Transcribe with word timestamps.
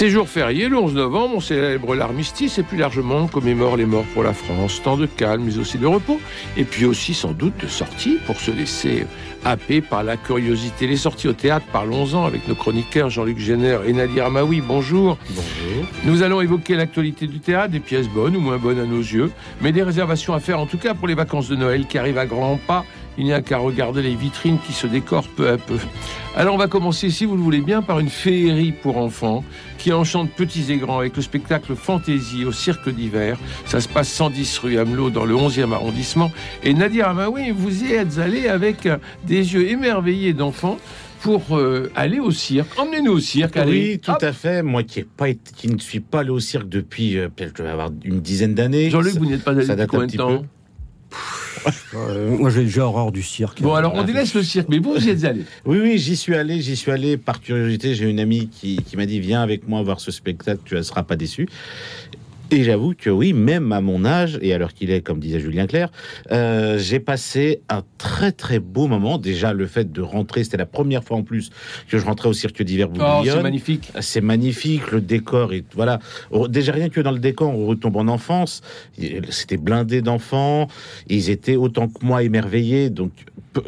Ces 0.00 0.08
jours 0.08 0.30
fériés, 0.30 0.70
le 0.70 0.78
11 0.78 0.94
novembre, 0.94 1.34
on 1.36 1.40
célèbre 1.40 1.94
l'armistice 1.94 2.56
et 2.56 2.62
plus 2.62 2.78
largement 2.78 3.16
on 3.16 3.26
commémore 3.26 3.76
les 3.76 3.84
morts 3.84 4.06
pour 4.14 4.22
la 4.22 4.32
France. 4.32 4.80
Temps 4.82 4.96
de 4.96 5.04
calme, 5.04 5.42
mais 5.44 5.58
aussi 5.58 5.76
de 5.76 5.86
repos. 5.86 6.18
Et 6.56 6.64
puis 6.64 6.86
aussi 6.86 7.12
sans 7.12 7.32
doute 7.32 7.52
de 7.60 7.66
sorties 7.66 8.16
pour 8.24 8.40
se 8.40 8.50
laisser 8.50 9.06
happer 9.44 9.82
par 9.82 10.02
la 10.02 10.16
curiosité. 10.16 10.86
Les 10.86 10.96
sorties 10.96 11.28
au 11.28 11.34
théâtre, 11.34 11.66
parlons-en 11.70 12.24
avec 12.24 12.48
nos 12.48 12.54
chroniqueurs 12.54 13.10
Jean-Luc 13.10 13.38
Géner 13.38 13.76
et 13.86 13.92
Nadir 13.92 14.24
Amaoui. 14.24 14.62
Bonjour. 14.62 15.18
Bonjour. 15.28 15.86
Nous 16.04 16.22
allons 16.22 16.40
évoquer 16.40 16.76
l'actualité 16.76 17.26
du 17.26 17.40
théâtre, 17.40 17.72
des 17.72 17.80
pièces 17.80 18.08
bonnes 18.08 18.36
ou 18.36 18.40
moins 18.40 18.56
bonnes 18.56 18.80
à 18.80 18.86
nos 18.86 19.00
yeux, 19.00 19.30
mais 19.60 19.70
des 19.70 19.82
réservations 19.82 20.32
à 20.32 20.40
faire 20.40 20.60
en 20.60 20.66
tout 20.66 20.78
cas 20.78 20.94
pour 20.94 21.08
les 21.08 21.14
vacances 21.14 21.50
de 21.50 21.56
Noël 21.56 21.86
qui 21.86 21.98
arrivent 21.98 22.16
à 22.16 22.24
grands 22.24 22.58
pas. 22.66 22.86
Il 23.18 23.24
n'y 23.24 23.32
a 23.32 23.42
qu'à 23.42 23.58
regarder 23.58 24.02
les 24.02 24.14
vitrines 24.14 24.58
qui 24.66 24.72
se 24.72 24.86
décorent 24.86 25.28
peu 25.28 25.48
à 25.50 25.58
peu. 25.58 25.76
Alors 26.36 26.54
on 26.54 26.58
va 26.58 26.68
commencer, 26.68 27.10
si 27.10 27.24
vous 27.24 27.36
le 27.36 27.42
voulez 27.42 27.60
bien, 27.60 27.82
par 27.82 27.98
une 27.98 28.08
féerie 28.08 28.72
pour 28.72 28.96
enfants 28.96 29.44
qui 29.78 29.92
enchante 29.92 30.30
petits 30.30 30.70
et 30.72 30.76
grands 30.76 31.00
avec 31.00 31.16
le 31.16 31.22
spectacle 31.22 31.74
Fantaisie 31.74 32.44
au 32.44 32.52
Cirque 32.52 32.88
d'hiver. 32.88 33.36
Ça 33.66 33.80
se 33.80 33.88
passe 33.88 34.08
110 34.10 34.58
rue 34.58 34.78
Hamelot 34.78 35.10
dans 35.10 35.24
le 35.24 35.34
11e 35.34 35.72
arrondissement. 35.72 36.30
Et 36.62 36.72
Nadir 36.72 37.08
Amaoui, 37.08 37.50
vous 37.50 37.84
y 37.84 37.92
êtes 37.92 38.18
allé 38.18 38.46
avec 38.48 38.88
des 39.26 39.54
yeux 39.54 39.68
émerveillés 39.68 40.32
d'enfants 40.32 40.78
pour 41.20 41.58
euh, 41.58 41.90
aller 41.96 42.18
au 42.20 42.30
cirque. 42.30 42.68
Emmenez-nous 42.78 43.12
au 43.12 43.20
cirque. 43.20 43.56
Allez. 43.56 43.72
Oui, 43.92 43.98
tout 43.98 44.12
Hop. 44.12 44.22
à 44.22 44.32
fait. 44.32 44.62
Moi 44.62 44.84
qui, 44.84 45.00
ai 45.00 45.04
pas 45.04 45.28
été- 45.28 45.52
qui 45.54 45.68
ne 45.68 45.78
suis 45.78 46.00
pas 46.00 46.20
allé 46.20 46.30
au 46.30 46.40
cirque 46.40 46.68
depuis, 46.68 47.18
euh, 47.18 47.28
peut-être 47.28 47.60
avoir 47.60 47.90
une 48.04 48.20
dizaine 48.20 48.54
d'années. 48.54 48.88
Jean-Luc, 48.88 49.14
vous 49.16 49.26
n'êtes 49.26 49.44
pas 49.44 49.50
allé 49.50 49.66
depuis 49.66 49.86
combien 49.86 50.06
de 50.06 50.16
temps 50.16 50.38
peu? 50.38 51.16
Euh, 51.94 52.36
moi, 52.36 52.50
j'ai 52.50 52.62
déjà 52.62 52.86
horreur 52.86 53.12
du 53.12 53.22
cirque. 53.22 53.60
Bon, 53.60 53.74
alors 53.74 53.94
on 53.94 54.04
délaisse 54.04 54.34
le 54.34 54.42
cirque, 54.42 54.68
mais 54.68 54.78
vous 54.78 54.96
y 54.96 55.10
êtes 55.10 55.24
allé. 55.24 55.42
Oui, 55.64 55.78
oui, 55.80 55.98
j'y 55.98 56.16
suis 56.16 56.34
allé, 56.34 56.60
j'y 56.60 56.76
suis 56.76 56.90
allé 56.90 57.16
par 57.16 57.40
curiosité. 57.40 57.94
J'ai 57.94 58.08
une 58.08 58.20
amie 58.20 58.48
qui, 58.48 58.76
qui 58.76 58.96
m'a 58.96 59.06
dit 59.06 59.20
Viens 59.20 59.42
avec 59.42 59.68
moi 59.68 59.82
voir 59.82 60.00
ce 60.00 60.10
spectacle, 60.10 60.60
tu 60.64 60.74
ne 60.74 60.82
seras 60.82 61.02
pas 61.02 61.16
déçu. 61.16 61.48
Et 62.52 62.64
j'avoue 62.64 62.94
que 62.96 63.10
oui, 63.10 63.32
même 63.32 63.70
à 63.72 63.80
mon 63.80 64.04
âge, 64.04 64.38
et 64.42 64.52
à 64.52 64.58
l'heure 64.58 64.74
qu'il 64.74 64.90
est, 64.90 65.02
comme 65.02 65.20
disait 65.20 65.38
Julien 65.40 65.66
Clerc, 65.66 65.90
euh, 66.32 66.78
j'ai 66.78 66.98
passé 66.98 67.62
un 67.68 67.82
très 67.98 68.32
très 68.32 68.58
beau 68.58 68.88
moment. 68.88 69.18
Déjà, 69.18 69.52
le 69.52 69.66
fait 69.66 69.92
de 69.92 70.00
rentrer, 70.00 70.42
c'était 70.42 70.56
la 70.56 70.66
première 70.66 71.04
fois 71.04 71.16
en 71.18 71.22
plus 71.22 71.50
que 71.88 71.98
je 71.98 72.04
rentrais 72.04 72.28
au 72.28 72.32
cirque 72.32 72.62
d'hiver 72.62 72.88
Oh, 73.00 73.22
c'est 73.24 73.42
magnifique. 73.42 73.92
C'est 74.00 74.20
magnifique, 74.20 74.90
le 74.90 75.00
décor 75.00 75.52
est 75.52 75.64
voilà. 75.74 76.00
Déjà 76.48 76.72
rien 76.72 76.88
que 76.88 77.00
dans 77.00 77.12
le 77.12 77.20
décor, 77.20 77.50
on 77.56 77.66
retombe 77.66 77.96
en 77.96 78.08
enfance. 78.08 78.62
C'était 79.28 79.56
blindé 79.56 80.02
d'enfants. 80.02 80.66
Ils 81.08 81.30
étaient 81.30 81.56
autant 81.56 81.88
que 81.88 82.04
moi 82.04 82.22
émerveillés. 82.24 82.90
Donc 82.90 83.12
peu- 83.52 83.62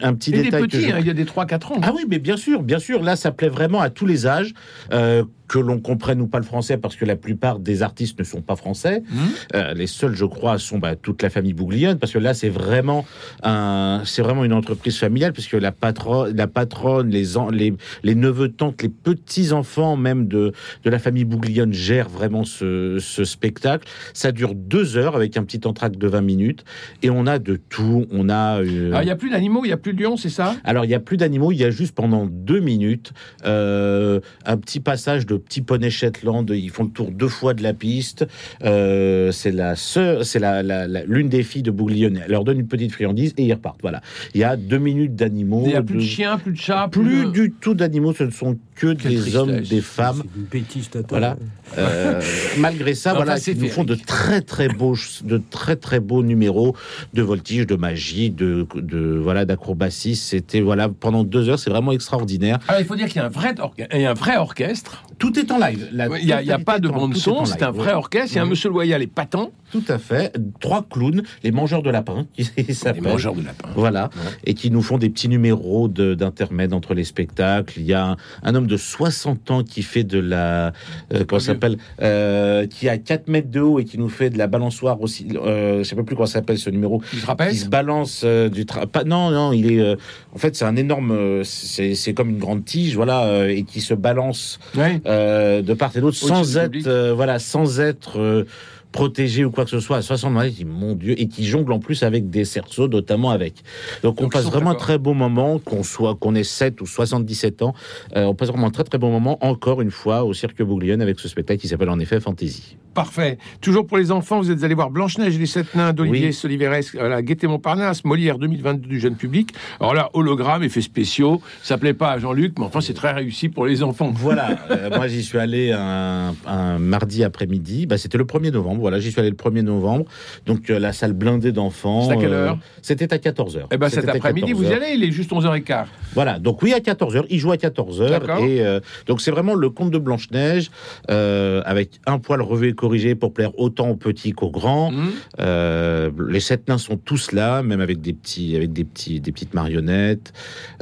un 0.00 0.14
petit 0.14 0.30
Et 0.30 0.34
des 0.38 0.42
détail 0.44 0.62
que 0.62 0.66
petits, 0.68 0.82
je- 0.88 0.92
hein, 0.92 0.98
il 1.00 1.06
y 1.06 1.10
a 1.10 1.14
des 1.14 1.24
3-4 1.24 1.72
ans. 1.72 1.80
ah 1.82 1.92
oui, 1.94 2.04
mais 2.08 2.18
bien 2.18 2.36
sûr, 2.36 2.62
bien 2.62 2.78
sûr. 2.78 3.02
Là, 3.02 3.16
ça 3.16 3.30
plaît 3.32 3.48
vraiment 3.48 3.80
à 3.80 3.90
tous 3.90 4.06
les 4.06 4.26
âges. 4.26 4.52
euh, 4.92 5.24
que 5.48 5.58
l'on 5.58 5.80
comprenne 5.80 6.20
ou 6.20 6.26
pas 6.26 6.38
le 6.38 6.44
français, 6.44 6.76
parce 6.76 6.94
que 6.94 7.04
la 7.04 7.16
plupart 7.16 7.58
des 7.58 7.82
artistes 7.82 8.18
ne 8.18 8.24
sont 8.24 8.42
pas 8.42 8.54
français. 8.54 9.02
Mhm. 9.10 9.18
Euh, 9.54 9.74
les 9.74 9.86
seuls, 9.86 10.14
je 10.14 10.26
crois, 10.26 10.58
sont 10.58 10.78
bah, 10.78 10.94
toute 10.94 11.22
la 11.22 11.30
famille 11.30 11.54
Bouglione, 11.54 11.98
parce 11.98 12.12
que 12.12 12.18
là, 12.18 12.34
c'est 12.34 12.50
vraiment 12.50 13.06
un, 13.42 14.02
c'est 14.04 14.22
vraiment 14.22 14.44
une 14.44 14.52
entreprise 14.52 14.98
familiale, 14.98 15.32
puisque 15.32 15.54
la 15.54 15.72
patronne, 15.72 16.36
la 16.36 16.46
patronne, 16.46 17.08
les, 17.08 17.24
les, 17.52 17.74
les 18.02 18.14
neveux, 18.14 18.50
tantes, 18.50 18.82
les 18.82 18.90
petits 18.90 19.52
enfants 19.52 19.96
même 19.96 20.28
de, 20.28 20.52
de 20.84 20.90
la 20.90 20.98
famille 20.98 21.24
Bouglione 21.24 21.72
gèrent 21.72 22.10
vraiment 22.10 22.44
ce, 22.44 22.98
ce 23.00 23.24
spectacle. 23.24 23.88
Ça 24.12 24.32
dure 24.32 24.54
deux 24.54 24.96
heures 24.96 25.16
avec 25.16 25.36
un 25.36 25.44
petit 25.44 25.66
entracte 25.66 25.96
de 25.96 26.06
20 26.08 26.20
minutes, 26.20 26.64
et 27.02 27.10
on 27.10 27.26
a 27.26 27.38
de 27.38 27.56
tout. 27.56 28.06
On 28.12 28.28
a 28.28 28.60
euh, 28.60 28.92
Ah, 28.94 29.02
Il 29.02 29.06
n'y 29.06 29.10
a 29.10 29.16
plus 29.16 29.30
d'animaux, 29.30 29.64
il 29.64 29.68
n'y 29.68 29.72
a 29.72 29.78
plus 29.78 29.94
de 29.94 30.02
lions, 30.02 30.18
c'est 30.18 30.28
ça? 30.28 30.56
Alors, 30.64 30.84
il 30.84 30.88
n'y 30.88 30.94
a 30.94 31.00
plus 31.00 31.16
d'animaux, 31.16 31.52
il 31.52 31.58
y 31.58 31.64
a 31.64 31.70
juste 31.70 31.94
pendant 31.94 32.26
deux 32.26 32.60
minutes 32.60 33.12
euh, 33.46 34.20
un 34.44 34.56
petit 34.58 34.80
passage 34.80 35.24
de 35.24 35.37
petits 35.38 35.62
poneys 35.62 35.90
Shetland. 35.90 36.46
Ils 36.50 36.70
font 36.70 36.84
le 36.84 36.90
tour 36.90 37.10
deux 37.10 37.28
fois 37.28 37.54
de 37.54 37.62
la 37.62 37.72
piste. 37.74 38.26
Euh, 38.64 39.32
c'est 39.32 39.50
la 39.52 39.76
sœur, 39.76 40.24
c'est 40.24 40.38
la, 40.38 40.62
la- 40.62 40.86
la- 40.86 41.04
l'une 41.04 41.28
des 41.28 41.42
filles 41.42 41.62
de 41.62 41.70
Bouglione. 41.70 42.20
Elle 42.24 42.30
leur 42.32 42.44
donne 42.44 42.60
une 42.60 42.66
petite 42.68 42.92
friandise 42.92 43.34
et 43.36 43.44
ils 43.44 43.52
repartent. 43.52 43.80
Voilà. 43.82 44.00
Il 44.34 44.40
y 44.40 44.44
a 44.44 44.56
deux 44.56 44.78
minutes 44.78 45.14
d'animaux. 45.16 45.62
Il 45.64 45.68
n'y 45.70 45.74
a 45.74 45.82
plus 45.82 45.94
de 45.96 46.00
de- 46.00 46.04
chiens, 46.04 46.38
plus 46.38 46.52
de 46.52 46.58
chats, 46.58 46.88
plus 46.90 47.24
de- 47.26 47.30
du 47.30 47.52
tout 47.52 47.74
d'animaux. 47.74 48.12
Ce 48.12 48.24
ne 48.24 48.30
sont 48.30 48.56
que 48.74 48.92
Quelle 48.94 49.22
des 49.24 49.36
hommes, 49.36 49.60
des 49.60 49.80
femmes. 49.80 50.22
C'est 50.22 50.38
une 50.38 50.46
bêtise 50.46 50.88
totale. 50.90 51.06
Voilà. 51.10 51.36
Euh, 51.76 52.20
malgré 52.58 52.94
ça, 52.94 53.10
Enfin, 53.10 53.18
voilà, 53.24 53.36
c'est 53.38 53.52
ils 53.52 53.58
nous 53.60 53.68
font 53.68 53.84
de 53.84 53.94
très 53.94 54.40
très 54.40 54.68
beaux, 54.68 54.96
de 55.24 55.40
très 55.50 55.76
très 55.76 56.00
beaux 56.00 56.22
numéros 56.22 56.74
de 57.12 57.22
voltige, 57.22 57.66
de 57.66 57.74
magie, 57.74 58.30
de, 58.30 58.66
de 58.76 59.18
voilà 59.22 59.44
d'acrobatie. 59.44 60.16
C'était 60.16 60.60
voilà 60.60 60.88
pendant 60.88 61.24
deux 61.24 61.48
heures, 61.48 61.58
c'est 61.58 61.70
vraiment 61.70 61.92
extraordinaire. 61.92 62.58
Alors, 62.68 62.80
il 62.80 62.86
faut 62.86 62.96
dire 62.96 63.06
qu'il 63.08 63.16
y 63.16 63.20
a 63.20 63.26
un 63.26 63.30
vrai, 63.30 63.52
orga- 63.54 63.86
il 63.94 64.00
y 64.00 64.04
a 64.06 64.10
un 64.10 64.14
vrai 64.14 64.36
orchestre. 64.36 65.02
Tout 65.18 65.38
est 65.38 65.50
en 65.50 65.58
live. 65.58 65.88
Il 65.92 66.24
n'y 66.26 66.32
a, 66.52 66.58
pas 66.58 66.78
de 66.78 66.88
est 66.88 66.90
en- 66.90 66.94
bande 66.94 67.12
tout 67.12 67.18
est 67.18 67.22
son, 67.22 67.30
en 67.32 67.44
c'est 67.44 67.62
un 67.62 67.70
vrai 67.70 67.92
orchestre. 67.92 68.28
Il 68.32 68.36
y 68.36 68.38
a 68.38 68.42
un 68.42 68.46
monsieur 68.46 68.68
Loyal 68.70 69.02
et 69.02 69.06
Patent, 69.06 69.50
Tout 69.72 69.82
à 69.88 69.98
fait. 69.98 70.34
Trois 70.60 70.86
clowns, 70.88 71.22
les 71.42 71.50
mangeurs 71.50 71.82
de 71.82 71.90
lapins, 71.90 72.26
qui 72.34 72.48
les 72.56 73.00
mangeurs 73.00 73.34
de 73.34 73.42
lapins. 73.44 73.68
Voilà, 73.74 74.04
Ouais. 74.16 74.30
et 74.44 74.54
qui 74.54 74.70
nous 74.70 74.80
font 74.82 74.96
des 74.96 75.10
petits 75.10 75.28
numéros 75.28 75.88
de- 75.88 76.14
d'intermède 76.14 76.72
entre 76.72 76.94
les 76.94 77.04
spectacles. 77.04 77.74
Il 77.78 77.84
y 77.84 77.92
a 77.94 78.10
un, 78.12 78.16
un 78.42 78.54
homme 78.54 78.66
de 78.66 78.76
60 78.76 79.50
ans 79.50 79.62
qui 79.64 79.82
fait 79.82 80.04
de 80.04 80.18
la, 80.20 80.72
euh, 81.12 81.24
comment 81.26 81.40
s'appelle, 81.40 81.76
euh, 82.00 82.66
qui 82.66 82.88
a 82.88 82.96
4 82.96 83.28
mètres 83.28 83.50
de 83.50 83.60
haut 83.60 83.78
et 83.80 83.84
qui 83.84 83.98
nous 83.98 84.08
fait 84.08 84.30
de 84.30 84.38
la 84.38 84.46
balançoire 84.46 85.00
aussi. 85.02 85.26
Euh, 85.34 85.78
je 85.78 85.82
sais 85.82 85.96
pas 85.96 86.02
plus 86.02 86.14
comment 86.16 86.26
s'appelle 86.26 86.58
ce 86.58 86.70
numéro. 86.70 87.02
Te 87.20 87.26
rappelles 87.26 87.50
Qui 87.50 87.56
se 87.58 87.68
balance 87.68 88.22
euh, 88.24 88.48
du 88.48 88.64
tra... 88.66 88.86
pas 88.86 89.04
non 89.04 89.30
non 89.30 89.52
il 89.52 89.70
est 89.72 89.96
en 90.34 90.38
fait 90.38 90.54
c'est 90.56 90.64
un 90.64 90.76
énorme 90.76 91.42
c'est 91.44 92.14
comme 92.14 92.30
une 92.30 92.38
grande 92.38 92.64
tige 92.64 92.94
voilà 92.96 93.48
et 93.50 93.64
qui 93.64 93.80
se 93.80 93.94
balance 93.94 94.58
Ouais. 94.76 95.00
Euh, 95.08 95.62
de 95.62 95.74
part 95.74 95.96
et 95.96 96.00
d'autre 96.00 96.16
sans 96.16 96.58
être 96.58 96.86
euh, 96.86 97.14
voilà 97.14 97.38
sans 97.38 97.80
être 97.80 98.20
euh, 98.20 98.44
protégé 98.92 99.44
ou 99.44 99.50
quoi 99.50 99.64
que 99.64 99.70
ce 99.70 99.80
soit. 99.80 99.98
À 99.98 100.02
60 100.02 100.32
mètres, 100.32 100.56
mon 100.66 100.94
Dieu, 100.94 101.14
et 101.18 101.28
qui 101.28 101.46
jongle 101.46 101.72
en 101.72 101.78
plus 101.78 102.02
avec 102.02 102.30
des 102.30 102.44
cerceaux, 102.44 102.88
notamment 102.88 103.30
avec. 103.30 103.54
Donc, 104.02 104.20
on 104.20 104.24
Donc, 104.24 104.32
passe 104.32 104.46
vraiment 104.46 104.70
un 104.70 104.74
très 104.74 104.96
beau 104.96 105.12
moment, 105.12 105.58
qu'on 105.58 105.82
soit 105.82 106.14
qu'on 106.14 106.34
ait 106.34 106.44
7 106.44 106.80
ou 106.80 106.86
77 106.86 107.62
ans, 107.62 107.74
on 108.14 108.34
passe 108.34 108.48
vraiment 108.48 108.68
un 108.68 108.70
très 108.70 108.84
très 108.84 108.96
bon 108.96 109.10
moment, 109.10 109.38
encore 109.44 109.82
une 109.82 109.90
fois, 109.90 110.24
au 110.24 110.32
Cirque 110.32 110.62
Bouglione 110.62 111.02
avec 111.02 111.20
ce 111.20 111.28
spectacle 111.28 111.60
qui 111.60 111.68
s'appelle 111.68 111.90
en 111.90 111.98
effet 111.98 112.18
Fantasy. 112.18 112.78
Parfait. 112.98 113.38
Toujours 113.60 113.86
pour 113.86 113.96
les 113.96 114.10
enfants, 114.10 114.40
vous 114.40 114.50
êtes 114.50 114.64
allés 114.64 114.74
voir 114.74 114.90
Blanche-Neige 114.90 115.36
et 115.36 115.38
les 115.38 115.46
Sept 115.46 115.76
Nains 115.76 115.92
d'Olivier 115.92 116.26
Oui. 116.26 116.32
Soliveres 116.32 116.80
à 116.98 117.08
la 117.08 117.22
Gaîté 117.22 117.46
Montparnasse, 117.46 118.04
Molière 118.04 118.38
2022 118.38 118.88
du 118.88 118.98
jeune 118.98 119.14
public. 119.14 119.52
Alors 119.78 119.94
là, 119.94 120.10
hologramme, 120.14 120.64
effets 120.64 120.80
spéciaux, 120.80 121.40
ça 121.62 121.78
plaît 121.78 121.94
pas 121.94 122.10
à 122.10 122.18
Jean-Luc, 122.18 122.58
mais 122.58 122.64
enfin, 122.64 122.80
c'est 122.80 122.94
très 122.94 123.12
réussi 123.12 123.48
pour 123.48 123.66
les 123.66 123.84
enfants. 123.84 124.10
Voilà, 124.12 124.58
euh, 124.72 124.90
moi 124.90 125.06
j'y 125.06 125.22
suis 125.22 125.38
allé 125.38 125.70
un, 125.70 126.34
un 126.44 126.78
mardi 126.80 127.22
après-midi, 127.22 127.86
bah, 127.86 127.98
c'était 127.98 128.18
le 128.18 128.24
1er 128.24 128.50
novembre, 128.50 128.80
voilà, 128.80 128.98
j'y 128.98 129.12
suis 129.12 129.20
allé 129.20 129.30
le 129.30 129.36
1er 129.36 129.62
novembre, 129.62 130.06
donc 130.46 130.68
euh, 130.68 130.80
la 130.80 130.92
salle 130.92 131.12
blindée 131.12 131.52
d'enfants. 131.52 132.08
C'est 132.08 132.14
à 132.14 132.16
quelle 132.16 132.32
euh, 132.32 132.48
heure 132.48 132.58
C'était 132.82 133.12
à 133.12 133.18
14h. 133.18 133.66
Eh 133.70 133.76
ben, 133.76 133.88
cet 133.88 134.08
après-midi, 134.08 134.52
vous 134.54 134.64
y 134.64 134.72
allez, 134.72 134.94
il 134.94 135.04
est 135.04 135.12
juste 135.12 135.30
11h15. 135.30 135.84
Voilà, 136.14 136.40
donc 136.40 136.62
oui, 136.62 136.72
à 136.72 136.80
14h, 136.80 137.26
il 137.30 137.38
joue 137.38 137.52
à 137.52 137.56
14h. 137.56 138.10
D'accord. 138.10 138.38
Et 138.38 138.66
euh, 138.66 138.80
donc 139.06 139.20
c'est 139.20 139.30
vraiment 139.30 139.54
le 139.54 139.70
conte 139.70 139.92
de 139.92 139.98
Blanche-Neige, 139.98 140.70
euh, 141.10 141.62
avec 141.64 142.00
un 142.06 142.18
poil 142.18 142.40
et 142.62 142.74
corrigé 142.88 143.14
pour 143.14 143.34
plaire 143.34 143.52
autant 143.58 143.90
aux 143.90 143.96
petits 143.96 144.32
qu'aux 144.32 144.50
grands. 144.50 144.88
Hum. 144.88 145.10
Euh, 145.40 146.10
les 146.28 146.40
sept 146.40 146.68
nains 146.68 146.78
sont 146.78 146.96
tous 146.96 147.32
là, 147.32 147.62
même 147.62 147.82
avec 147.82 148.00
des 148.00 148.14
petits, 148.14 148.56
avec 148.56 148.72
des 148.72 148.84
petits, 148.84 149.20
des 149.20 149.30
petites 149.30 149.52
marionnettes. 149.52 150.32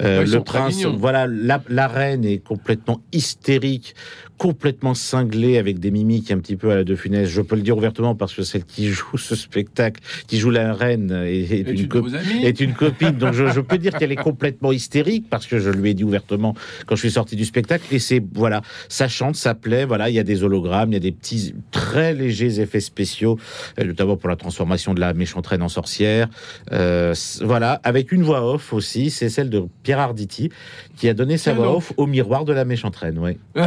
Euh, 0.01 0.21
Ouais, 0.21 0.25
le 0.25 0.41
prince, 0.41 0.85
voilà, 0.85 1.27
la, 1.27 1.61
la 1.69 1.89
reine 1.89 2.25
est 2.25 2.39
complètement 2.39 3.01
hystérique, 3.13 3.95
complètement 4.39 4.95
cinglée 4.95 5.59
avec 5.59 5.79
des 5.79 5.91
mimiques 5.91 6.31
un 6.31 6.39
petit 6.39 6.57
peu 6.57 6.71
à 6.71 6.75
la 6.77 6.85
De 6.85 6.95
Funès. 6.95 7.29
Je 7.29 7.43
peux 7.43 7.57
le 7.57 7.63
dire 7.63 7.77
ouvertement 7.77 8.15
parce 8.15 8.35
que 8.35 8.43
celle 8.43 8.65
qui 8.65 8.89
joue 8.89 9.19
ce 9.19 9.35
spectacle, 9.35 10.01
qui 10.27 10.39
joue 10.39 10.51
la 10.51 10.73
reine, 10.73 11.11
est, 11.27 11.61
une 11.61 11.89
copine 11.89 12.11
vos 12.11 12.15
amis 12.15 12.45
est 12.45 12.61
une 12.61 12.75
copine, 12.75 13.13
donc 13.13 13.33
je, 13.33 13.49
je 13.49 13.61
peux 13.61 13.79
dire 13.79 13.93
qu'elle 13.93 14.13
est 14.13 14.17
complètement 14.17 14.73
hystérique 14.73 15.27
parce 15.29 15.47
que 15.47 15.59
je 15.59 15.71
lui 15.71 15.91
ai 15.91 15.95
dit 15.95 16.05
ouvertement 16.05 16.55
quand 16.87 16.97
je 16.97 17.01
suis 17.01 17.11
sorti 17.11 17.37
du 17.37 17.45
spectacle. 17.45 17.85
Et 17.91 17.99
c'est 17.99 18.23
voilà, 18.35 18.63
ça 18.89 19.09
chante, 19.09 19.37
ça 19.37 19.55
plaît. 19.55 19.85
Voilà, 19.85 20.09
il 20.09 20.15
y 20.15 20.19
a 20.19 20.25
des 20.25 20.43
hologrammes, 20.43 20.91
il 20.91 20.95
y 20.95 20.97
a 20.97 21.01
des 21.01 21.13
petits 21.13 21.55
très 21.71 22.15
légers 22.15 22.61
effets 22.61 22.81
spéciaux, 22.81 23.39
euh, 23.79 23.85
notamment 23.85 24.17
pour 24.17 24.29
la 24.29 24.37
transformation 24.37 24.95
de 24.95 25.01
la 25.01 25.15
méchante 25.15 25.47
reine 25.47 25.63
en 25.63 25.69
sorcière. 25.69 26.29
Euh, 26.73 27.15
voilà, 27.43 27.81
avec 27.85 28.13
une 28.13 28.23
voix 28.23 28.53
off 28.53 28.73
aussi, 28.73 29.11
c'est 29.11 29.29
celle 29.29 29.51
de 29.51 29.65
Pierre 29.83 30.01
Arditi 30.01 30.51
qui 30.97 31.09
a 31.09 31.15
donné 31.15 31.37
sa 31.37 31.53
voix 31.53 31.77
off 31.77 31.93
au 31.97 32.07
miroir 32.07 32.45
de 32.45 32.53
la 32.53 32.65
méchante 32.65 32.97
reine. 32.97 33.19
Ouais. 33.19 33.39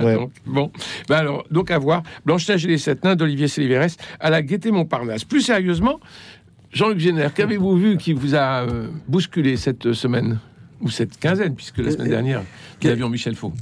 Tiens 0.00 0.06
Ouais. 0.06 0.14
donc. 0.16 0.32
Bon, 0.46 0.70
ben 1.08 1.16
alors, 1.16 1.44
donc 1.50 1.70
à 1.70 1.78
voir 1.78 2.02
Blanche-Neige 2.24 2.64
et 2.64 2.68
les 2.68 2.78
Sept 2.78 3.04
Nains 3.04 3.16
d'Olivier 3.16 3.48
Séliveres 3.48 3.86
à 4.18 4.30
la 4.30 4.42
Gaîté 4.42 4.70
Montparnasse. 4.70 5.24
Plus 5.24 5.42
sérieusement, 5.42 6.00
Jean-Luc 6.72 6.98
Génère, 6.98 7.34
qu'avez-vous 7.34 7.76
vu 7.76 7.96
qui 7.96 8.12
vous 8.12 8.34
a 8.34 8.62
euh, 8.62 8.88
bousculé 9.08 9.56
cette 9.56 9.92
semaine? 9.92 10.38
Ou 10.80 10.88
cette 10.88 11.18
quinzaine, 11.18 11.54
puisque 11.54 11.76
la 11.76 11.90
semaine 11.90 12.08
dernière, 12.08 12.42
nous 12.82 12.88
avions 12.88 13.10
Michel 13.10 13.34
Faux. 13.34 13.52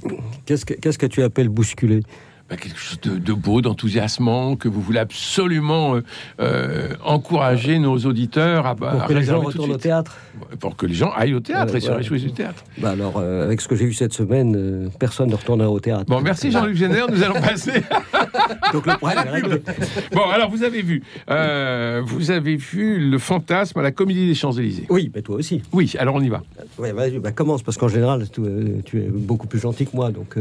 Qu'est-ce 0.47 0.65
que, 0.65 0.75
qu'est-ce 0.75 0.99
que 0.99 1.07
tu 1.07 1.21
appelles 1.25 1.49
bousculer 1.49 2.03
Bah, 2.49 2.57
quelque 2.57 2.79
chose 2.79 2.99
de, 3.03 3.19
de 3.19 3.33
beau, 3.35 3.61
d'enthousiasmant, 3.61 4.57
que 4.57 4.69
vous 4.69 4.81
voulez 4.81 5.01
absolument 5.01 5.97
euh, 5.97 6.01
euh, 6.41 6.95
encourager 7.05 7.79
nos 7.79 7.99
auditeurs 7.99 8.65
à, 8.65 8.75
Pour 8.75 8.89
à 8.89 9.07
que 9.07 9.13
les 9.13 9.25
gens 9.25 9.41
retournent 9.41 9.73
au 9.73 9.77
théâtre 9.77 10.17
Pour 10.59 10.75
que 10.75 10.87
les 10.87 10.95
gens 10.95 11.13
aillent 11.15 11.35
au 11.35 11.41
théâtre 11.41 11.77
et 11.77 11.81
se 11.81 11.91
réjouissent 11.91 12.23
du 12.23 12.33
théâtre. 12.33 12.65
bah 12.79 12.93
Alors, 12.93 13.17
euh, 13.19 13.45
avec 13.45 13.61
ce 13.61 13.69
que 13.69 13.77
j'ai 13.77 13.85
vu 13.85 13.93
cette 13.93 14.15
semaine, 14.15 14.91
personne 14.99 15.29
ne 15.29 15.35
retournera 15.35 15.69
au 15.69 15.79
théâtre. 15.79 16.07
Bon, 16.07 16.23
merci 16.23 16.51
Jean-Luc 16.51 16.75
Génère, 16.75 17.11
nous 17.11 17.23
allons 17.23 17.35
passer. 17.39 17.83
Donc 18.73 18.87
le 18.87 18.97
problème 18.97 19.27
est 19.27 19.31
réglé. 19.31 19.63
Bon, 20.13 20.23
alors 20.33 20.51
vous 20.51 20.63
avez 20.63 20.81
vu, 20.81 21.03
vous 21.29 22.31
avez 22.31 22.57
vu 22.57 23.11
le 23.11 23.19
fantasme 23.19 23.79
à 23.79 23.83
la 23.83 23.91
Comédie 23.91 24.27
des 24.27 24.35
Champs-Élysées. 24.35 24.87
Oui, 24.89 25.11
mais 25.15 25.21
toi 25.21 25.37
aussi. 25.37 25.61
Oui, 25.73 25.93
alors 25.99 26.15
on 26.15 26.23
y 26.23 26.31
va. 26.31 26.43
Ouais, 26.79 26.93
vas-y, 26.93 27.19
bah, 27.19 27.33
commence, 27.33 27.63
parce 27.63 27.77
qu'en 27.77 27.89
général, 27.89 28.27
tu, 28.31 28.41
tu 28.87 29.01
es 29.01 29.09
beaucoup 29.09 29.47
plus 29.47 29.59
gentil 29.59 29.85
que 29.85 29.95
moi. 29.95 30.11
Donc, 30.11 30.37